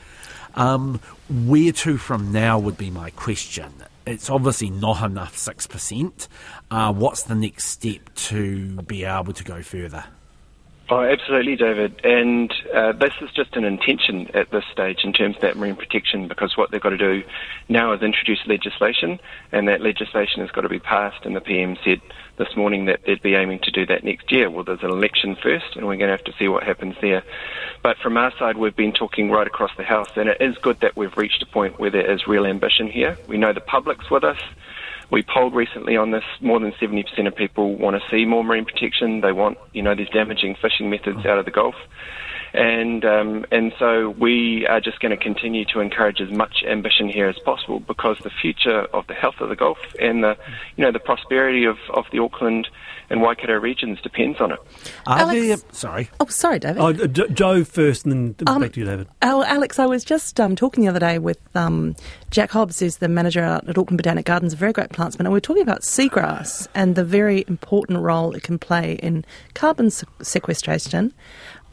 Um, 0.54 1.00
where 1.28 1.72
to 1.72 1.96
from 1.96 2.30
now 2.30 2.60
would 2.60 2.78
be 2.78 2.90
my 2.90 3.10
question. 3.10 3.72
It's 4.04 4.28
obviously 4.28 4.70
not 4.70 5.02
enough 5.02 5.36
6%. 5.36 6.28
Uh, 6.70 6.92
what's 6.92 7.22
the 7.22 7.34
next 7.34 7.66
step 7.66 8.12
to 8.14 8.82
be 8.82 9.04
able 9.04 9.32
to 9.32 9.44
go 9.44 9.62
further? 9.62 10.04
Oh, 10.90 11.00
absolutely, 11.00 11.56
David. 11.56 12.04
And 12.04 12.52
uh, 12.74 12.92
this 12.92 13.14
is 13.22 13.30
just 13.34 13.56
an 13.56 13.64
intention 13.64 14.28
at 14.34 14.50
this 14.50 14.64
stage 14.72 14.98
in 15.04 15.12
terms 15.12 15.36
of 15.36 15.42
that 15.42 15.56
marine 15.56 15.76
protection 15.76 16.28
because 16.28 16.56
what 16.56 16.70
they've 16.70 16.82
got 16.82 16.90
to 16.90 16.98
do 16.98 17.22
now 17.68 17.92
is 17.92 18.02
introduce 18.02 18.40
legislation, 18.46 19.18
and 19.52 19.68
that 19.68 19.80
legislation 19.80 20.40
has 20.40 20.50
got 20.50 20.62
to 20.62 20.68
be 20.68 20.80
passed. 20.80 21.24
And 21.24 21.36
the 21.36 21.40
PM 21.40 21.76
said 21.84 22.00
this 22.38 22.56
morning 22.56 22.86
that 22.86 23.00
they'd 23.06 23.22
be 23.22 23.34
aiming 23.34 23.60
to 23.60 23.70
do 23.70 23.86
that 23.86 24.04
next 24.04 24.32
year. 24.32 24.50
Well, 24.50 24.64
there's 24.64 24.82
an 24.82 24.90
election 24.90 25.36
first, 25.36 25.76
and 25.76 25.86
we're 25.86 25.96
going 25.96 26.10
to 26.10 26.16
have 26.16 26.24
to 26.24 26.34
see 26.38 26.48
what 26.48 26.62
happens 26.62 26.94
there. 27.00 27.22
But 27.82 27.98
from 27.98 28.16
our 28.16 28.32
side, 28.38 28.56
we've 28.56 28.76
been 28.76 28.92
talking 28.92 29.30
right 29.30 29.46
across 29.46 29.70
the 29.76 29.84
House, 29.84 30.10
and 30.16 30.28
it 30.28 30.40
is 30.40 30.56
good 30.58 30.80
that 30.80 30.96
we've 30.96 31.16
reached 31.16 31.42
a 31.42 31.46
point 31.46 31.78
where 31.78 31.90
there 31.90 32.10
is 32.10 32.26
real 32.26 32.46
ambition 32.46 32.90
here. 32.90 33.18
We 33.28 33.38
know 33.38 33.52
the 33.52 33.60
public's 33.60 34.10
with 34.10 34.24
us. 34.24 34.40
We 35.10 35.22
polled 35.22 35.54
recently 35.54 35.96
on 35.96 36.10
this. 36.10 36.24
More 36.40 36.58
than 36.58 36.72
70% 36.72 37.26
of 37.26 37.36
people 37.36 37.76
want 37.76 38.00
to 38.00 38.10
see 38.10 38.24
more 38.24 38.42
marine 38.42 38.64
protection. 38.64 39.20
They 39.20 39.32
want, 39.32 39.58
you 39.72 39.82
know, 39.82 39.94
these 39.94 40.08
damaging 40.08 40.54
fishing 40.54 40.88
methods 40.88 41.26
out 41.26 41.38
of 41.38 41.44
the 41.44 41.50
Gulf. 41.50 41.74
And 42.54 43.04
um, 43.04 43.46
and 43.50 43.72
so 43.78 44.10
we 44.10 44.66
are 44.66 44.80
just 44.80 45.00
going 45.00 45.16
to 45.16 45.22
continue 45.22 45.64
to 45.72 45.80
encourage 45.80 46.20
as 46.20 46.30
much 46.30 46.62
ambition 46.68 47.08
here 47.08 47.26
as 47.28 47.38
possible 47.38 47.80
because 47.80 48.18
the 48.22 48.30
future 48.30 48.80
of 48.92 49.06
the 49.06 49.14
health 49.14 49.36
of 49.40 49.48
the 49.48 49.56
Gulf 49.56 49.78
and 49.98 50.22
the 50.22 50.36
you 50.76 50.84
know 50.84 50.92
the 50.92 50.98
prosperity 50.98 51.64
of, 51.64 51.78
of 51.94 52.04
the 52.12 52.18
Auckland 52.18 52.68
and 53.08 53.20
Waikato 53.20 53.54
regions 53.54 54.00
depends 54.02 54.40
on 54.40 54.52
it. 54.52 54.58
Are 55.06 55.18
Alex- 55.20 55.40
there, 55.46 55.56
sorry. 55.72 56.10
Oh, 56.20 56.26
sorry, 56.26 56.58
David. 56.58 56.78
Oh, 56.80 56.92
J- 56.92 57.28
Jo 57.28 57.64
first, 57.64 58.04
and 58.06 58.34
then 58.36 58.46
Um, 58.46 58.60
back 58.62 58.72
to 58.72 58.80
you, 58.80 58.86
David. 58.86 59.06
Al- 59.20 59.44
Alex, 59.44 59.78
I 59.78 59.86
was 59.86 60.02
just 60.04 60.40
um, 60.40 60.54
talking 60.56 60.82
the 60.84 60.88
other 60.90 61.00
day 61.00 61.18
with 61.18 61.38
um, 61.54 61.94
Jack 62.30 62.50
Hobbs, 62.50 62.80
who's 62.80 62.98
the 62.98 63.08
manager 63.08 63.42
out 63.42 63.68
at 63.68 63.76
Auckland 63.76 63.98
Botanic 63.98 64.24
Gardens, 64.26 64.52
a 64.52 64.56
very 64.56 64.72
great 64.72 64.90
plantsman, 64.90 65.20
and 65.20 65.32
we're 65.32 65.40
talking 65.40 65.62
about 65.62 65.82
seagrass 65.82 66.68
and 66.74 66.94
the 66.96 67.04
very 67.04 67.44
important 67.48 67.98
role 67.98 68.34
it 68.34 68.42
can 68.42 68.58
play 68.58 68.94
in 69.02 69.24
carbon 69.54 69.90
sequestration. 69.90 71.12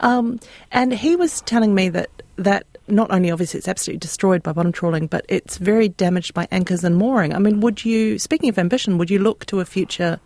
Um, 0.00 0.40
and 0.72 0.92
he 0.92 1.16
was 1.16 1.40
telling 1.42 1.74
me 1.74 1.88
that 1.90 2.10
that 2.36 2.66
not 2.88 3.10
only 3.10 3.30
obviously 3.30 3.58
it's 3.58 3.68
absolutely 3.68 3.98
destroyed 3.98 4.42
by 4.42 4.52
bottom 4.52 4.72
trawling, 4.72 5.06
but 5.06 5.24
it's 5.28 5.58
very 5.58 5.88
damaged 5.88 6.34
by 6.34 6.48
anchors 6.50 6.82
and 6.84 6.96
mooring. 6.96 7.34
I 7.34 7.38
mean, 7.38 7.60
would 7.60 7.84
you, 7.84 8.18
speaking 8.18 8.48
of 8.48 8.58
ambition, 8.58 8.98
would 8.98 9.10
you 9.10 9.18
look 9.18 9.46
to 9.46 9.60
a 9.60 9.64
future 9.64 10.18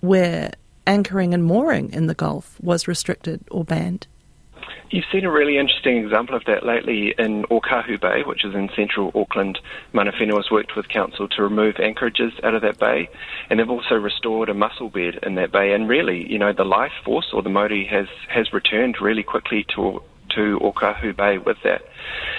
where 0.00 0.52
anchoring 0.86 1.34
and 1.34 1.44
mooring 1.44 1.92
in 1.92 2.06
the 2.06 2.14
Gulf 2.14 2.56
was 2.60 2.88
restricted 2.88 3.44
or 3.50 3.64
banned? 3.64 4.06
You've 4.90 5.04
seen 5.12 5.24
a 5.24 5.30
really 5.30 5.56
interesting 5.56 5.98
example 5.98 6.34
of 6.34 6.44
that 6.46 6.66
lately 6.66 7.14
in 7.16 7.44
Okahu 7.44 8.00
Bay, 8.00 8.24
which 8.26 8.44
is 8.44 8.56
in 8.56 8.70
central 8.74 9.12
Auckland. 9.14 9.60
Mana 9.92 10.10
Whenua 10.10 10.38
has 10.38 10.50
worked 10.50 10.74
with 10.74 10.88
council 10.88 11.28
to 11.28 11.42
remove 11.44 11.76
anchorages 11.78 12.32
out 12.42 12.56
of 12.56 12.62
that 12.62 12.80
bay, 12.80 13.08
and 13.48 13.60
they've 13.60 13.70
also 13.70 13.94
restored 13.94 14.48
a 14.48 14.54
mussel 14.54 14.90
bed 14.90 15.20
in 15.22 15.36
that 15.36 15.52
bay. 15.52 15.74
And 15.74 15.88
really, 15.88 16.28
you 16.28 16.40
know, 16.40 16.52
the 16.52 16.64
life 16.64 16.90
force 17.04 17.28
or 17.32 17.40
the 17.40 17.48
mauri 17.48 17.86
has 17.86 18.08
has 18.28 18.52
returned 18.52 19.00
really 19.00 19.22
quickly 19.22 19.64
to 19.76 20.02
to 20.36 20.58
Okahu 20.60 21.16
Bay 21.16 21.38
with 21.38 21.58
that. 21.64 21.82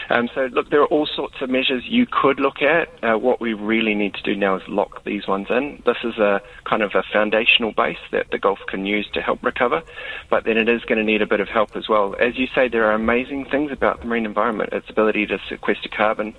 Um, 0.10 0.30
so, 0.36 0.46
look, 0.52 0.70
there 0.70 0.82
are 0.82 0.88
all 0.88 1.06
sorts 1.06 1.36
of 1.42 1.50
measures 1.50 1.84
you 1.88 2.06
could 2.06 2.40
look 2.40 2.62
at. 2.62 2.90
Uh, 3.04 3.18
what 3.18 3.40
we 3.40 3.54
really 3.54 3.96
need 3.96 4.14
to 4.16 4.22
do 4.22 4.36
now 4.36 4.56
is 4.56 4.64
lock 4.68 5.04
these 5.06 5.28
ones 5.28 5.48
in. 5.50 5.82
This 5.86 5.98
is 6.04 6.18
a 6.18 6.42
kind 6.66 6.82
of 6.82 6.92
a 6.96 7.04
foundational 7.14 7.72
base 7.72 8.00
that 8.12 8.30
the 8.32 8.38
Gulf 8.38 8.60
can 8.68 8.86
use 8.86 9.08
to 9.14 9.22
help 9.22 9.42
recover, 9.44 9.84
but 10.30 10.44
then 10.44 10.58
it 10.58 10.68
is 10.68 10.82
going 10.84 10.98
to 10.98 11.04
need 11.04 11.22
a 11.22 11.28
bit 11.28 11.40
of 11.40 11.48
help 11.48 11.76
as 11.78 11.88
well. 11.88 12.16
As 12.20 12.38
you 12.38 12.48
say, 12.54 12.68
there 12.68 12.86
are 12.86 12.94
amazing 12.94 13.46
things 13.46 13.72
about 13.72 14.02
the 14.02 14.08
marine 14.08 14.26
environment. 14.26 14.74
Its 14.74 14.90
ability 14.90 15.28
to 15.28 15.40
sequester 15.48 15.90
carbon 15.90 16.36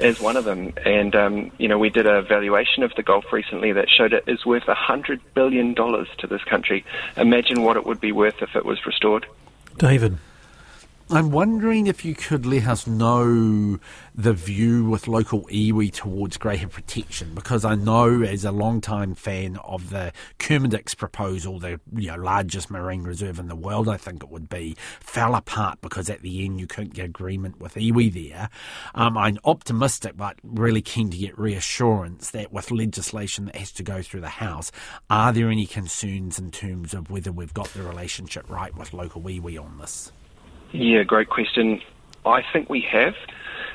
is 0.00 0.20
one 0.20 0.36
of 0.36 0.44
them. 0.44 0.72
And, 0.84 1.14
um, 1.14 1.52
you 1.58 1.68
know, 1.68 1.78
we 1.78 1.90
did 1.90 2.06
a 2.06 2.22
valuation 2.22 2.82
of 2.82 2.92
the 2.96 3.02
Gulf 3.02 3.32
recently 3.32 3.72
that 3.72 3.88
showed 3.88 4.12
it 4.12 4.24
is 4.26 4.44
worth 4.44 4.64
$100 4.64 5.20
billion 5.34 5.74
to 5.74 6.26
this 6.28 6.42
country. 6.44 6.84
Imagine 7.16 7.62
what 7.62 7.76
it 7.76 7.86
would 7.86 8.00
be 8.00 8.12
worth 8.12 8.42
if 8.42 8.56
it 8.56 8.64
was 8.64 8.84
restored. 8.86 9.26
David. 9.78 10.18
I'm 11.12 11.30
wondering 11.30 11.88
if 11.88 12.06
you 12.06 12.14
could 12.14 12.46
let 12.46 12.66
us 12.66 12.86
know 12.86 13.78
the 14.14 14.32
view 14.32 14.86
with 14.86 15.06
local 15.06 15.42
iwi 15.48 15.92
towards 15.92 16.38
greater 16.38 16.68
protection, 16.68 17.34
because 17.34 17.66
I 17.66 17.74
know 17.74 18.22
as 18.22 18.46
a 18.46 18.50
long-time 18.50 19.14
fan 19.14 19.58
of 19.58 19.90
the 19.90 20.14
Kermadec 20.38 20.96
proposal, 20.96 21.58
the 21.58 21.78
you 21.94 22.08
know, 22.08 22.16
largest 22.16 22.70
marine 22.70 23.02
reserve 23.02 23.38
in 23.38 23.48
the 23.48 23.54
world, 23.54 23.90
I 23.90 23.98
think 23.98 24.22
it 24.22 24.30
would 24.30 24.48
be, 24.48 24.74
fell 25.00 25.34
apart 25.34 25.82
because 25.82 26.08
at 26.08 26.22
the 26.22 26.46
end 26.46 26.58
you 26.58 26.66
couldn't 26.66 26.94
get 26.94 27.04
agreement 27.04 27.60
with 27.60 27.74
iwi 27.74 28.10
there. 28.10 28.48
Um, 28.94 29.18
I'm 29.18 29.38
optimistic, 29.44 30.16
but 30.16 30.38
really 30.42 30.80
keen 30.80 31.10
to 31.10 31.18
get 31.18 31.38
reassurance 31.38 32.30
that 32.30 32.54
with 32.54 32.70
legislation 32.70 33.44
that 33.44 33.56
has 33.56 33.70
to 33.72 33.82
go 33.82 34.00
through 34.00 34.22
the 34.22 34.28
House, 34.30 34.72
are 35.10 35.30
there 35.30 35.50
any 35.50 35.66
concerns 35.66 36.38
in 36.38 36.50
terms 36.50 36.94
of 36.94 37.10
whether 37.10 37.30
we've 37.30 37.52
got 37.52 37.68
the 37.74 37.82
relationship 37.82 38.48
right 38.48 38.74
with 38.74 38.94
local 38.94 39.20
iwi 39.20 39.62
on 39.62 39.76
this? 39.76 40.10
Yeah, 40.72 41.02
great 41.02 41.28
question. 41.28 41.80
I 42.24 42.42
think 42.52 42.68
we 42.70 42.80
have. 42.82 43.14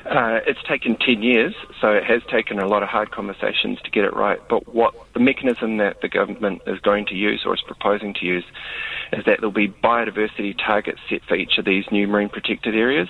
Uh, 0.04 0.40
it's 0.46 0.62
taken 0.62 0.96
10 0.96 1.22
years, 1.22 1.54
so 1.80 1.92
it 1.92 2.04
has 2.04 2.22
taken 2.30 2.58
a 2.58 2.66
lot 2.66 2.82
of 2.82 2.88
hard 2.88 3.10
conversations 3.10 3.78
to 3.82 3.90
get 3.90 4.04
it 4.04 4.14
right. 4.14 4.40
But 4.48 4.72
what 4.74 4.94
the 5.12 5.20
mechanism 5.20 5.76
that 5.78 6.00
the 6.00 6.08
government 6.08 6.62
is 6.66 6.80
going 6.80 7.06
to 7.06 7.14
use 7.14 7.42
or 7.44 7.54
is 7.54 7.60
proposing 7.62 8.14
to 8.14 8.24
use 8.24 8.44
is 9.12 9.24
that 9.26 9.40
there'll 9.40 9.50
be 9.50 9.68
biodiversity 9.68 10.56
targets 10.56 11.00
set 11.08 11.22
for 11.24 11.34
each 11.34 11.58
of 11.58 11.64
these 11.64 11.84
new 11.90 12.08
marine 12.08 12.28
protected 12.28 12.74
areas. 12.74 13.08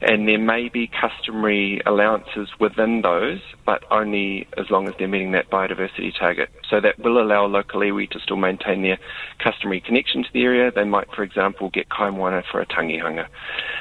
And 0.00 0.28
there 0.28 0.38
may 0.38 0.68
be 0.68 0.88
customary 0.88 1.80
allowances 1.86 2.48
within 2.58 3.02
those, 3.02 3.40
but 3.64 3.84
only 3.90 4.46
as 4.58 4.70
long 4.70 4.88
as 4.88 4.94
they're 4.98 5.08
meeting 5.08 5.32
that 5.32 5.50
biodiversity 5.50 6.16
target. 6.18 6.50
So 6.68 6.80
that 6.80 6.98
will 6.98 7.20
allow 7.20 7.46
local 7.46 7.80
iwi 7.80 8.10
to 8.10 8.20
still 8.20 8.36
maintain 8.36 8.82
their 8.82 8.98
customary 9.38 9.80
connection 9.80 10.22
to 10.22 10.28
the 10.32 10.42
area. 10.42 10.70
They 10.70 10.84
might, 10.84 11.10
for 11.14 11.22
example, 11.22 11.70
get 11.70 11.88
kaimoana 11.88 12.44
for 12.50 12.60
a 12.60 12.66
tangihanga. 12.66 13.26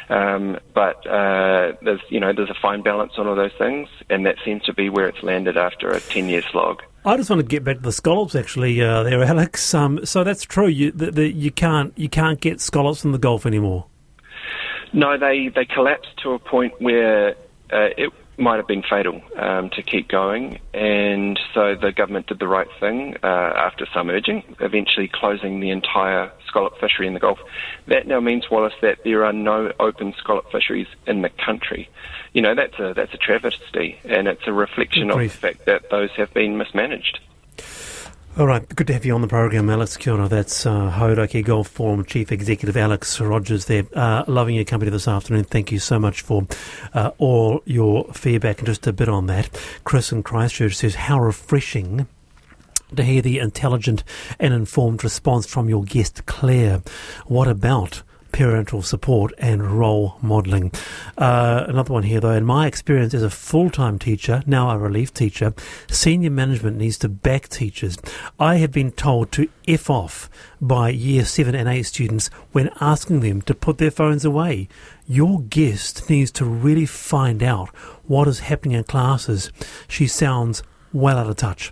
Um, 0.09 0.57
but 0.73 1.05
uh, 1.07 1.73
there's, 1.81 2.01
you 2.09 2.19
know, 2.19 2.33
there's 2.33 2.49
a 2.49 2.59
fine 2.61 2.81
balance 2.81 3.13
on 3.17 3.27
all 3.27 3.35
those 3.35 3.53
things, 3.57 3.89
and 4.09 4.25
that 4.25 4.37
seems 4.45 4.63
to 4.63 4.73
be 4.73 4.89
where 4.89 5.07
it's 5.07 5.21
landed 5.23 5.57
after 5.57 5.89
a 5.89 5.99
10-year 5.99 6.43
slog. 6.51 6.81
I 7.05 7.17
just 7.17 7.29
want 7.29 7.39
to 7.39 7.47
get 7.47 7.63
back 7.63 7.77
to 7.77 7.81
the 7.83 7.91
scallops, 7.91 8.33
actually, 8.33 8.81
uh, 8.81 9.03
there, 9.03 9.23
Alex. 9.23 9.75
Um, 9.75 10.03
so 10.05 10.23
that's 10.23 10.43
true. 10.43 10.67
You, 10.67 10.91
the, 10.91 11.11
the, 11.11 11.31
you 11.31 11.51
can't 11.51 11.93
you 11.95 12.09
can't 12.09 12.41
get 12.41 12.59
scallops 12.59 13.05
in 13.05 13.11
the 13.11 13.19
Gulf 13.19 13.45
anymore. 13.45 13.85
No, 14.93 15.17
they, 15.17 15.49
they 15.49 15.65
collapsed 15.65 16.17
to 16.23 16.31
a 16.31 16.39
point 16.39 16.79
where 16.81 17.31
uh, 17.71 17.89
it 17.97 18.11
might 18.37 18.57
have 18.57 18.67
been 18.67 18.83
fatal 18.83 19.21
um, 19.37 19.69
to 19.71 19.81
keep 19.81 20.09
going, 20.09 20.59
and 20.73 21.39
so 21.53 21.75
the 21.75 21.91
government 21.91 22.27
did 22.27 22.39
the 22.39 22.47
right 22.47 22.67
thing 22.79 23.15
uh, 23.23 23.27
after 23.27 23.87
some 23.93 24.09
urging, 24.09 24.43
eventually 24.59 25.07
closing 25.07 25.59
the 25.59 25.69
entire 25.69 26.31
scallop 26.47 26.77
fishery 26.79 27.07
in 27.07 27.13
the 27.13 27.19
Gulf. 27.19 27.39
That 27.87 28.07
now 28.07 28.19
means, 28.19 28.49
Wallace, 28.49 28.73
that 28.81 28.99
there 29.03 29.25
are 29.25 29.33
no 29.33 29.71
open 29.79 30.13
scallop 30.17 30.51
fisheries 30.51 30.87
in 31.07 31.21
the 31.21 31.29
country. 31.29 31.89
You 32.33 32.41
know, 32.41 32.55
that's 32.55 32.77
a, 32.79 32.93
that's 32.93 33.13
a 33.13 33.17
travesty, 33.17 33.99
and 34.03 34.27
it's 34.27 34.45
a 34.47 34.53
reflection 34.53 35.09
of 35.11 35.19
the 35.19 35.29
fact 35.29 35.65
that 35.65 35.89
those 35.89 36.11
have 36.11 36.33
been 36.33 36.57
mismanaged. 36.57 37.19
All 38.37 38.47
right, 38.47 38.67
good 38.75 38.87
to 38.87 38.93
have 38.93 39.05
you 39.05 39.15
on 39.15 39.21
the 39.21 39.29
program, 39.29 39.69
Alex 39.69 39.95
Kia 39.95 40.11
ora. 40.11 40.27
That's 40.27 40.65
uh, 40.65 41.41
Gulf 41.45 41.69
Forum 41.69 42.03
Chief 42.03 42.33
Executive 42.33 42.75
Alex 42.75 43.21
Rogers 43.21 43.67
there. 43.67 43.85
Uh, 43.93 44.25
loving 44.27 44.55
your 44.55 44.65
company 44.65 44.91
this 44.91 45.07
afternoon. 45.07 45.45
Thank 45.45 45.71
you 45.71 45.79
so 45.79 45.99
much 45.99 46.19
for 46.19 46.45
uh, 46.93 47.11
all 47.17 47.61
your 47.63 48.11
feedback. 48.11 48.57
And 48.57 48.67
just 48.67 48.85
a 48.87 48.91
bit 48.91 49.07
on 49.07 49.27
that, 49.27 49.49
Chris 49.85 50.11
in 50.11 50.21
Christchurch 50.21 50.75
says, 50.75 50.95
how 50.95 51.17
refreshing 51.17 52.07
to 52.93 53.03
hear 53.03 53.21
the 53.21 53.39
intelligent 53.39 54.03
and 54.37 54.53
informed 54.53 55.05
response 55.05 55.47
from 55.47 55.69
your 55.69 55.85
guest, 55.85 56.25
Claire. 56.25 56.81
What 57.27 57.47
about 57.47 58.03
parental 58.35 58.81
support 58.81 59.31
and 59.37 59.79
role 59.79 60.17
modelling? 60.21 60.69
Uh, 61.17 61.63
another 61.69 61.93
one 61.93 62.03
here, 62.03 62.19
though. 62.19 62.33
In 62.33 62.43
my 62.43 62.67
experience 62.67 63.13
as 63.13 63.23
a 63.23 63.29
full 63.29 63.69
time 63.69 63.97
teacher, 63.97 64.43
now 64.45 64.69
a 64.69 64.77
relief 64.77 65.13
teacher, 65.13 65.53
senior 65.89 66.29
management 66.29 66.75
needs 66.75 66.97
to 66.97 67.07
back 67.07 67.47
teachers. 67.47 67.97
I 68.37 68.57
have 68.57 68.73
been 68.73 68.91
told 68.91 69.31
to 69.33 69.47
F 69.69 69.89
off 69.89 70.29
by 70.59 70.89
year 70.89 71.23
7 71.23 71.55
and 71.55 71.69
8 71.69 71.83
students 71.83 72.27
when 72.51 72.71
asking 72.81 73.21
them 73.21 73.41
to 73.43 73.55
put 73.55 73.77
their 73.77 73.89
phones 73.89 74.25
away. 74.25 74.67
Your 75.07 75.41
guest 75.43 76.09
needs 76.09 76.31
to 76.31 76.43
really 76.43 76.85
find 76.85 77.41
out 77.41 77.69
what 78.05 78.27
is 78.27 78.39
happening 78.39 78.77
in 78.77 78.83
classes. 78.83 79.49
She 79.87 80.07
sounds 80.07 80.61
well 80.91 81.17
out 81.17 81.29
of 81.29 81.37
touch. 81.37 81.71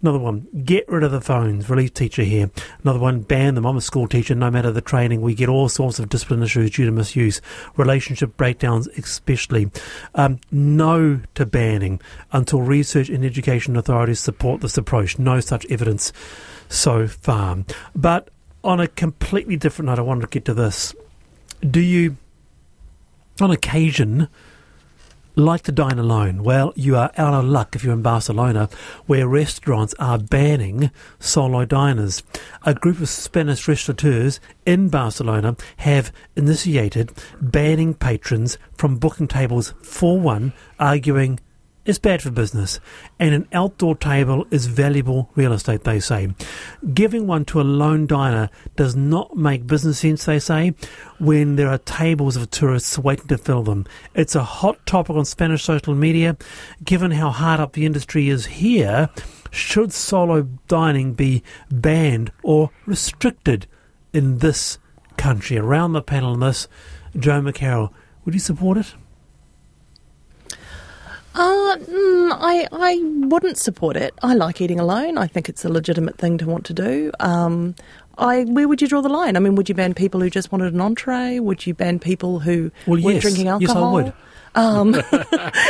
Another 0.00 0.18
one, 0.18 0.46
get 0.64 0.88
rid 0.88 1.02
of 1.02 1.10
the 1.10 1.20
phones. 1.20 1.68
Relief 1.68 1.92
teacher 1.92 2.22
here. 2.22 2.50
Another 2.84 3.00
one, 3.00 3.20
ban 3.20 3.56
them. 3.56 3.66
I'm 3.66 3.76
a 3.76 3.80
school 3.80 4.06
teacher. 4.06 4.34
No 4.34 4.48
matter 4.50 4.70
the 4.70 4.80
training, 4.80 5.22
we 5.22 5.34
get 5.34 5.48
all 5.48 5.68
sorts 5.68 5.98
of 5.98 6.08
discipline 6.08 6.42
issues 6.42 6.70
due 6.70 6.86
to 6.86 6.92
misuse, 6.92 7.40
relationship 7.76 8.36
breakdowns, 8.36 8.86
especially. 8.88 9.70
Um, 10.14 10.38
no 10.52 11.20
to 11.34 11.46
banning 11.46 12.00
until 12.30 12.62
research 12.62 13.08
and 13.08 13.24
education 13.24 13.76
authorities 13.76 14.20
support 14.20 14.60
this 14.60 14.78
approach. 14.78 15.18
No 15.18 15.40
such 15.40 15.66
evidence 15.66 16.12
so 16.68 17.08
far. 17.08 17.64
But 17.96 18.30
on 18.62 18.80
a 18.80 18.86
completely 18.86 19.56
different 19.56 19.86
note, 19.86 19.98
I 19.98 20.02
wanted 20.02 20.22
to 20.22 20.26
get 20.28 20.44
to 20.44 20.54
this. 20.54 20.94
Do 21.68 21.80
you, 21.80 22.16
on 23.40 23.50
occasion, 23.50 24.28
like 25.38 25.62
to 25.62 25.72
dine 25.72 25.98
alone? 25.98 26.42
Well, 26.42 26.72
you 26.74 26.96
are 26.96 27.10
out 27.16 27.32
of 27.32 27.44
luck 27.44 27.76
if 27.76 27.84
you're 27.84 27.92
in 27.92 28.02
Barcelona, 28.02 28.68
where 29.06 29.28
restaurants 29.28 29.94
are 29.98 30.18
banning 30.18 30.90
solo 31.20 31.64
diners. 31.64 32.22
A 32.64 32.74
group 32.74 33.00
of 33.00 33.08
Spanish 33.08 33.66
restaurateurs 33.68 34.40
in 34.66 34.88
Barcelona 34.88 35.56
have 35.78 36.12
initiated 36.36 37.12
banning 37.40 37.94
patrons 37.94 38.58
from 38.76 38.96
booking 38.96 39.28
tables 39.28 39.74
for 39.82 40.18
one, 40.18 40.52
arguing 40.78 41.38
it's 41.88 41.98
bad 41.98 42.20
for 42.20 42.30
business, 42.30 42.80
and 43.18 43.34
an 43.34 43.48
outdoor 43.54 43.96
table 43.96 44.46
is 44.50 44.66
valuable 44.66 45.30
real 45.34 45.54
estate, 45.54 45.84
they 45.84 45.98
say. 45.98 46.28
Giving 46.92 47.26
one 47.26 47.46
to 47.46 47.62
a 47.62 47.62
lone 47.62 48.06
diner 48.06 48.50
does 48.76 48.94
not 48.94 49.36
make 49.38 49.66
business 49.66 50.00
sense, 50.00 50.26
they 50.26 50.38
say, 50.38 50.74
when 51.18 51.56
there 51.56 51.70
are 51.70 51.78
tables 51.78 52.36
of 52.36 52.50
tourists 52.50 52.98
waiting 52.98 53.26
to 53.28 53.38
fill 53.38 53.62
them. 53.62 53.86
It's 54.14 54.34
a 54.34 54.44
hot 54.44 54.84
topic 54.84 55.16
on 55.16 55.24
Spanish 55.24 55.64
social 55.64 55.94
media. 55.94 56.36
Given 56.84 57.12
how 57.12 57.30
hard 57.30 57.58
up 57.58 57.72
the 57.72 57.86
industry 57.86 58.28
is 58.28 58.44
here, 58.44 59.08
should 59.50 59.94
solo 59.94 60.42
dining 60.66 61.14
be 61.14 61.42
banned 61.70 62.32
or 62.42 62.70
restricted 62.84 63.66
in 64.12 64.38
this 64.38 64.76
country? 65.16 65.56
Around 65.56 65.94
the 65.94 66.02
panel 66.02 66.34
on 66.34 66.40
this, 66.40 66.68
Jo 67.18 67.40
McCarroll, 67.40 67.94
would 68.26 68.34
you 68.34 68.40
support 68.40 68.76
it? 68.76 68.94
Uh, 71.38 71.76
mm, 71.76 72.32
I 72.40 72.66
I 72.72 73.00
wouldn't 73.28 73.58
support 73.58 73.96
it. 73.96 74.12
I 74.22 74.34
like 74.34 74.60
eating 74.60 74.80
alone. 74.80 75.16
I 75.18 75.26
think 75.28 75.48
it's 75.48 75.64
a 75.64 75.68
legitimate 75.68 76.18
thing 76.18 76.36
to 76.38 76.46
want 76.46 76.66
to 76.66 76.74
do. 76.74 77.12
Um, 77.20 77.76
I 78.18 78.42
where 78.44 78.66
would 78.66 78.82
you 78.82 78.88
draw 78.88 79.00
the 79.02 79.08
line? 79.08 79.36
I 79.36 79.40
mean, 79.40 79.54
would 79.54 79.68
you 79.68 79.74
ban 79.76 79.94
people 79.94 80.20
who 80.20 80.28
just 80.30 80.50
wanted 80.50 80.74
an 80.74 80.80
entree? 80.80 81.38
Would 81.38 81.64
you 81.66 81.74
ban 81.74 82.00
people 82.00 82.40
who 82.40 82.72
Well, 82.86 83.00
weren't 83.00 83.14
yes. 83.14 83.22
drinking 83.22 83.46
alcohol? 83.48 84.00
Yes, 84.02 84.12
I 84.56 84.62
would. 84.92 85.02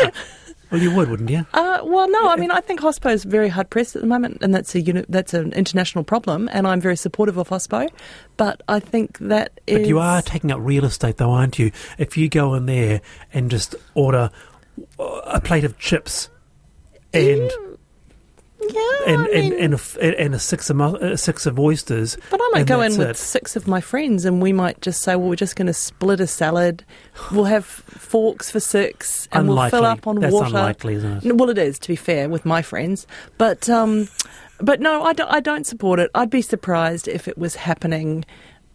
Um, 0.07 0.13
Well, 0.71 0.83
you 0.83 0.95
would, 0.95 1.09
wouldn't 1.09 1.31
you? 1.31 1.47
uh, 1.55 1.79
well, 1.83 2.11
no. 2.11 2.29
I 2.29 2.37
mean, 2.37 2.51
I 2.51 2.61
think 2.61 2.81
HOSPO 2.81 3.11
is 3.15 3.25
very 3.25 3.49
hard 3.49 3.71
pressed 3.71 3.97
at 3.97 4.03
the 4.03 4.07
moment, 4.09 4.43
and 4.43 4.55
that's 4.55 4.75
a 4.75 4.81
uni- 4.83 5.07
that's 5.09 5.33
an 5.33 5.55
international 5.55 6.05
problem. 6.05 6.47
And 6.53 6.67
I'm 6.67 6.79
very 6.79 6.97
supportive 6.97 7.39
of 7.39 7.49
HOSPO, 7.49 7.89
but 8.37 8.63
I 8.69 8.79
think 8.79 9.17
that 9.21 9.61
is. 9.67 9.79
But 9.79 9.89
you 9.89 9.99
are 9.99 10.21
taking 10.21 10.53
up 10.53 10.59
real 10.61 10.85
estate, 10.85 11.17
though, 11.17 11.31
aren't 11.31 11.59
you? 11.59 11.73
If 11.97 12.19
you 12.19 12.29
go 12.29 12.53
in 12.53 12.67
there 12.67 13.01
and 13.33 13.51
just 13.51 13.77
order 13.95 14.29
a 14.99 15.41
plate 15.41 15.65
of 15.65 15.79
chips 15.79 16.29
and 17.13 17.51
yeah, 18.61 18.99
and, 19.07 19.21
I 19.21 19.27
mean, 19.27 19.53
and, 19.53 19.75
and, 19.75 19.75
a, 19.75 20.21
and 20.21 20.35
a 20.35 20.39
six 20.39 20.69
of 20.69 20.81
a 20.81 21.17
six 21.17 21.47
of 21.47 21.59
oysters. 21.59 22.19
But 22.31 22.41
I 22.43 22.51
might 22.53 22.67
go 22.67 22.81
in 22.81 22.99
with 22.99 23.11
it. 23.11 23.17
six 23.17 23.55
of 23.55 23.69
my 23.69 23.81
friends 23.81 24.25
and 24.25 24.43
we 24.43 24.53
might 24.53 24.81
just 24.81 25.03
say, 25.03 25.15
well, 25.15 25.29
we're 25.29 25.37
just 25.37 25.57
going 25.57 25.69
to 25.69 25.73
split 25.73 26.21
a 26.21 26.27
salad. 26.27 26.85
We'll 27.31 27.45
have 27.45 27.65
forks 27.65 28.51
for 28.51 28.61
six 28.61 29.29
and 29.33 29.49
we'll 29.49 29.71
fill 29.71 29.87
up 29.87 30.07
on 30.07 30.17
That's 30.17 30.33
water. 30.33 30.47
unlikely, 30.47 30.95
isn't 30.95 31.25
it? 31.25 31.37
Well, 31.37 31.51
it 31.51 31.59
is, 31.59 31.79
to 31.79 31.89
be 31.89 31.97
fair, 31.97 32.29
with 32.29 32.45
my 32.45 32.61
friends. 32.63 33.07
But, 33.39 33.71
um, 33.71 34.09
but 34.61 34.81
no, 34.81 35.05
I 35.05 35.13
don't, 35.13 35.31
I 35.31 35.41
don't 35.41 35.65
support 35.65 36.01
it. 36.01 36.11
I'd 36.15 36.31
be 36.31 36.43
surprised 36.43 37.07
if 37.07 37.29
it 37.29 37.39
was 37.39 37.55
happening, 37.55 38.25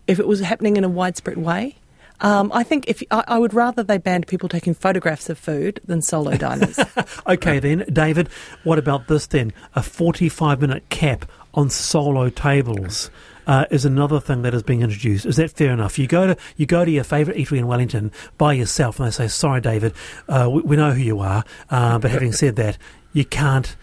if 0.08 0.18
it 0.18 0.28
was 0.28 0.40
happening 0.40 0.78
in 0.78 0.86
a 0.86 0.90
widespread 0.90 1.38
way. 1.38 1.76
Um, 2.24 2.52
I 2.54 2.64
think 2.64 2.88
if 2.88 3.04
I, 3.12 3.24
I 3.28 3.38
would 3.38 3.54
rather 3.54 3.84
they 3.84 3.98
banned 3.98 4.28
people 4.28 4.50
taking 4.50 4.74
photographs 4.74 5.30
of 5.30 5.38
food 5.38 5.80
than 5.86 6.02
solo 6.02 6.36
diners. 6.38 6.80
Okay, 7.28 7.60
then, 7.60 7.86
David, 7.92 8.28
what 8.64 8.80
about 8.80 9.08
this 9.08 9.28
then? 9.28 9.54
A 9.76 9.84
45 9.84 10.62
minute 10.62 10.88
cap 10.90 11.30
on 11.54 11.70
solo 11.70 12.30
tables. 12.30 13.10
Uh, 13.46 13.66
is 13.72 13.84
another 13.84 14.22
thing 14.22 14.42
that 14.44 14.54
is 14.54 14.64
being 14.64 14.82
introduced. 14.82 15.26
Is 15.26 15.36
that 15.36 15.52
fair 15.52 15.74
enough? 15.74 16.00
You 16.00 16.08
go 16.08 16.28
to 16.28 16.38
you 16.56 16.66
go 16.66 16.86
to 16.86 16.92
your 16.92 17.04
favourite 17.04 17.38
eatery 17.38 17.58
in 17.58 17.68
Wellington 17.68 18.10
by 18.38 18.54
yourself, 18.54 19.00
and 19.00 19.08
they 19.08 19.12
say, 19.12 19.28
"Sorry, 19.28 19.60
David, 19.60 19.94
uh, 20.30 20.50
we, 20.50 20.62
we 20.62 20.76
know 20.78 20.92
who 20.92 21.02
you 21.02 21.20
are, 21.20 21.44
uh, 21.70 22.00
but 22.00 22.10
having 22.18 22.32
said 22.32 22.56
that, 22.56 22.78
you 23.12 23.26
can't 23.26 23.76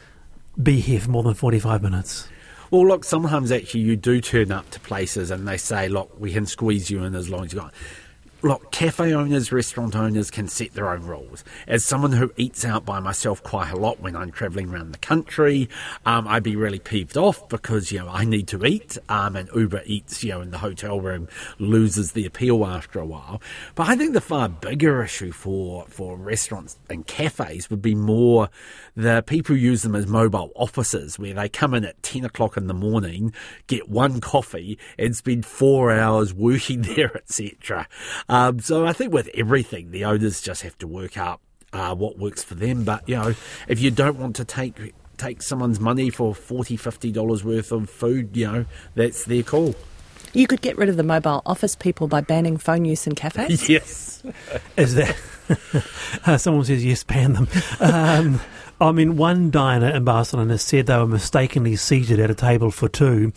be 0.63 0.81
here 0.81 1.01
for 1.01 1.11
more 1.11 1.23
than 1.23 1.35
forty-five 1.35 1.83
minutes." 1.83 2.27
Well, 2.71 2.87
look, 2.87 3.05
sometimes 3.05 3.53
actually 3.53 3.81
you 3.81 3.97
do 3.97 4.21
turn 4.23 4.51
up 4.51 4.71
to 4.71 4.81
places 4.81 5.31
and 5.33 5.47
they 5.47 5.57
say, 5.57 5.89
look, 5.89 6.19
we 6.21 6.33
can 6.33 6.47
squeeze 6.47 6.89
you 6.89 7.03
in 7.03 7.17
as 7.17 7.29
long 7.29 7.45
as 7.45 7.53
you 7.53 7.59
got. 7.59 7.75
Look, 8.43 8.73
cafe 8.73 9.13
owners, 9.13 9.53
restaurant 9.53 9.95
owners 9.95 10.31
can 10.31 10.49
set 10.49 10.73
their 10.73 10.89
own 10.89 11.03
rules. 11.03 11.45
As 11.69 11.85
someone 11.85 12.13
who 12.13 12.33
eats 12.39 12.65
out 12.65 12.87
by 12.87 12.99
myself 12.99 13.43
quite 13.43 13.71
a 13.71 13.77
lot 13.77 14.01
when 14.01 14.17
I'm 14.17 14.31
travelling 14.31 14.71
around 14.71 14.93
the 14.93 14.99
country, 14.99 15.69
um, 16.07 16.27
I'd 16.27 16.43
be 16.43 16.57
really 16.57 16.79
peeved 16.79 17.19
off 17.19 17.47
because, 17.51 17.93
you 17.93 17.99
know, 17.99 18.09
I 18.09 18.25
need 18.25 18.49
to 18.49 18.65
eat, 18.65 18.97
um, 19.11 19.37
and 19.37 19.51
Uber 19.55 19.83
Eats, 19.85 20.25
you 20.25 20.31
know, 20.31 20.41
in 20.41 20.53
the 20.53 20.59
hotel 20.59 21.03
room 21.03 21.29
loses 21.59 22.13
the 22.13 22.25
appeal 22.25 22.65
after 22.65 22.99
a 22.99 23.05
while. 23.05 23.43
But 23.75 23.89
I 23.89 23.97
think 23.97 24.15
the 24.15 24.23
far 24.23 24.49
bigger 24.49 25.05
issue 25.05 25.33
for, 25.33 25.85
for 25.89 26.17
restaurants 26.17 26.79
and 26.89 27.07
cafes 27.07 27.69
would 27.69 27.83
be 27.83 27.95
more 27.95 28.49
the 28.97 29.23
people 29.27 29.55
who 29.55 29.61
use 29.61 29.83
them 29.83 29.95
as 29.95 30.07
mobile 30.07 30.51
offices 30.55 31.19
where 31.19 31.35
they 31.35 31.51
come 31.51 31.75
in 31.75 31.85
at 31.85 32.03
10 32.03 32.25
o'clock 32.25 32.57
in 32.57 32.69
the 32.69 32.75
morning, 32.75 33.35
get 33.67 33.91
one 33.91 34.19
coffee 34.19 34.79
and 34.99 35.15
spend 35.15 35.45
four 35.45 35.91
hours 35.91 36.33
working 36.33 36.81
there, 36.97 37.15
etc. 37.15 37.87
Um, 38.31 38.61
so 38.61 38.87
I 38.87 38.93
think 38.93 39.13
with 39.13 39.29
everything, 39.35 39.91
the 39.91 40.05
owners 40.05 40.41
just 40.41 40.63
have 40.63 40.79
to 40.79 40.87
work 40.87 41.19
out 41.19 41.41
uh, 41.73 41.97
what 41.97 42.17
works 42.17 42.45
for 42.45 42.55
them. 42.55 42.85
But, 42.85 43.09
you 43.09 43.17
know, 43.17 43.35
if 43.67 43.81
you 43.81 43.91
don't 43.91 44.19
want 44.19 44.37
to 44.37 44.45
take 44.45 44.95
take 45.19 45.43
someone's 45.43 45.79
money 45.79 46.09
for 46.09 46.35
40 46.35 46.79
50 46.79 47.13
dollars 47.13 47.45
worth 47.45 47.73
of 47.73 47.91
food 47.91 48.35
you 48.35 48.51
know 48.51 48.65
that's 48.95 49.27
their 49.27 49.43
call 49.43 49.75
you 50.33 50.47
could 50.47 50.61
get 50.61 50.77
rid 50.79 50.89
of 50.89 50.97
the 50.97 51.03
mobile 51.03 51.43
office 51.47 51.75
people 51.77 52.09
by 52.09 52.21
banning 52.21 52.57
phone 52.57 52.85
use 52.85 53.07
in 53.07 53.15
cafes. 53.15 53.69
yes 53.69 54.23
Is 54.77 54.95
that 54.95 55.17
uh, 56.27 56.39
someone 56.39 56.65
says 56.65 56.85
yes, 56.85 57.03
ban 57.05 57.33
them? 57.33 57.49
Um, 57.81 58.41
I 58.81 58.93
mean, 58.93 59.17
one 59.17 59.51
diner 59.51 59.89
in 59.89 60.05
Barcelona 60.05 60.57
said 60.59 60.87
they 60.87 60.97
were 60.97 61.07
mistakenly 61.07 61.77
seated 61.77 62.19
at 62.21 62.31
a 62.31 62.35
table 62.35 62.71
for 62.71 62.89
two, 62.89 63.33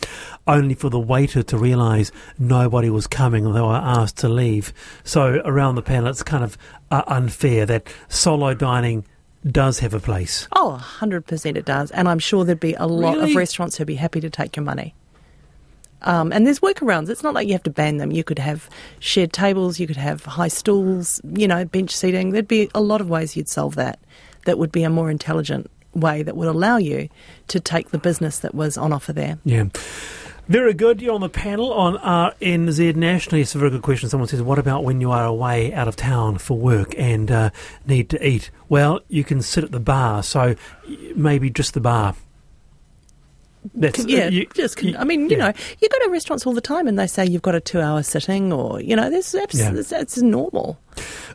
only 0.46 0.74
for 0.74 0.88
the 0.88 0.98
waiter 1.00 1.42
to 1.42 1.58
realise 1.58 2.12
nobody 2.38 2.88
was 2.88 3.06
coming 3.06 3.44
and 3.44 3.54
they 3.54 3.60
were 3.60 3.74
asked 3.74 4.16
to 4.18 4.28
leave. 4.28 4.72
So 5.04 5.42
around 5.44 5.74
the 5.74 5.82
panel, 5.82 6.08
it's 6.08 6.22
kind 6.22 6.44
of 6.44 6.56
uh, 6.90 7.02
unfair 7.08 7.66
that 7.66 7.88
solo 8.08 8.54
dining 8.54 9.04
does 9.46 9.80
have 9.80 9.92
a 9.92 10.00
place. 10.00 10.48
Oh, 10.52 10.82
100% 10.98 11.56
it 11.56 11.66
does. 11.66 11.90
And 11.90 12.08
I'm 12.08 12.18
sure 12.20 12.44
there'd 12.44 12.58
be 12.60 12.72
a 12.74 12.86
lot 12.86 13.16
Really? 13.16 13.32
of 13.32 13.36
restaurants 13.36 13.76
who'd 13.76 13.86
be 13.86 13.96
happy 13.96 14.20
to 14.20 14.30
take 14.30 14.56
your 14.56 14.64
money. 14.64 14.94
Um, 16.04 16.32
and 16.32 16.46
there's 16.46 16.60
workarounds. 16.60 17.08
It's 17.08 17.22
not 17.22 17.34
like 17.34 17.46
you 17.46 17.54
have 17.54 17.62
to 17.64 17.70
ban 17.70 17.96
them. 17.96 18.12
You 18.12 18.24
could 18.24 18.38
have 18.38 18.68
shared 19.00 19.32
tables, 19.32 19.80
you 19.80 19.86
could 19.86 19.96
have 19.96 20.24
high 20.24 20.48
stools, 20.48 21.20
you 21.34 21.48
know, 21.48 21.64
bench 21.64 21.96
seating. 21.96 22.30
There'd 22.30 22.48
be 22.48 22.70
a 22.74 22.80
lot 22.80 23.00
of 23.00 23.08
ways 23.08 23.36
you'd 23.36 23.48
solve 23.48 23.74
that 23.74 23.98
that 24.44 24.58
would 24.58 24.72
be 24.72 24.82
a 24.82 24.90
more 24.90 25.10
intelligent 25.10 25.70
way 25.94 26.22
that 26.22 26.36
would 26.36 26.48
allow 26.48 26.76
you 26.76 27.08
to 27.48 27.60
take 27.60 27.90
the 27.90 27.98
business 27.98 28.40
that 28.40 28.54
was 28.54 28.76
on 28.76 28.92
offer 28.92 29.12
there. 29.12 29.38
Yeah. 29.44 29.64
Very 30.48 30.74
good. 30.74 31.00
You're 31.00 31.14
on 31.14 31.22
the 31.22 31.30
panel 31.30 31.72
on 31.72 31.96
RNZ 31.96 32.96
Nationally. 32.96 33.40
It's 33.40 33.54
a 33.54 33.58
very 33.58 33.70
good 33.70 33.80
question. 33.80 34.10
Someone 34.10 34.28
says, 34.28 34.42
What 34.42 34.58
about 34.58 34.84
when 34.84 35.00
you 35.00 35.10
are 35.10 35.24
away 35.24 35.72
out 35.72 35.88
of 35.88 35.96
town 35.96 36.36
for 36.36 36.58
work 36.58 36.94
and 36.98 37.30
uh, 37.30 37.50
need 37.86 38.10
to 38.10 38.26
eat? 38.26 38.50
Well, 38.68 39.00
you 39.08 39.24
can 39.24 39.40
sit 39.40 39.64
at 39.64 39.72
the 39.72 39.80
bar, 39.80 40.22
so 40.22 40.54
maybe 41.16 41.48
just 41.48 41.72
the 41.72 41.80
bar. 41.80 42.14
That's 43.74 44.04
yeah, 44.04 44.28
you- 44.28 44.46
just 44.54 44.82
you- 44.82 44.96
I 44.98 45.04
mean, 45.04 45.30
you 45.30 45.36
yeah. 45.36 45.50
know, 45.50 45.52
you 45.80 45.88
go 45.88 45.98
to 46.04 46.10
restaurants 46.10 46.46
all 46.46 46.52
the 46.52 46.60
time 46.60 46.86
and 46.86 46.98
they 46.98 47.06
say 47.06 47.24
you've 47.24 47.42
got 47.42 47.54
a 47.54 47.60
two-hour 47.60 48.02
sitting, 48.02 48.52
or 48.52 48.80
you 48.80 48.94
know, 48.96 49.08
this 49.10 49.32
that's, 49.32 49.54
Yeah. 49.58 49.70
that's, 49.70 49.88
that's 49.90 50.18
normal. 50.18 50.78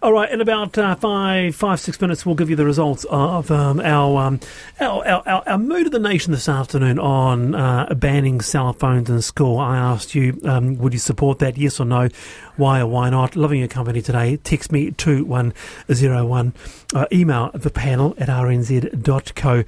All 0.02 0.14
right, 0.14 0.32
in 0.32 0.40
about 0.40 0.78
uh, 0.78 0.96
five, 0.96 1.54
five, 1.54 1.82
six 1.82 2.00
minutes, 2.00 2.26
we'll 2.26 2.36
give 2.36 2.50
you 2.50 2.56
the 2.56 2.64
results 2.66 3.06
of 3.10 3.52
um, 3.52 3.82
our, 3.82 4.22
um, 4.22 4.40
our, 4.80 5.06
our, 5.06 5.24
our 5.28 5.44
our 5.48 5.58
mood 5.58 5.86
of 5.88 5.92
the 5.92 6.00
nation 6.00 6.32
this 6.32 6.48
afternoon 6.48 6.98
on 6.98 7.54
uh, 7.56 7.94
banning 7.96 8.40
cell 8.40 8.72
phones 8.72 9.10
in 9.10 9.22
school. 9.22 9.58
I 9.58 9.76
asked 9.78 10.16
you, 10.16 10.40
um, 10.46 10.78
would 10.78 10.94
you 10.94 11.00
support 11.00 11.40
that? 11.40 11.58
Yes 11.58 11.78
or 11.82 11.86
no? 11.86 12.08
Why 12.56 12.80
or 12.80 12.88
why 12.88 13.10
not? 13.10 13.36
Loving 13.36 13.60
your 13.60 13.68
company 13.68 14.02
today. 14.02 14.38
Text 14.38 14.72
me 14.72 14.92
two 14.92 15.26
one 15.26 15.54
zero 15.92 16.26
one. 16.26 16.54
Uh, 16.96 17.06
email 17.12 17.52
the 17.54 17.70
panel 17.70 18.16
at 18.18 18.30
rnz.co.nz. 18.30 19.66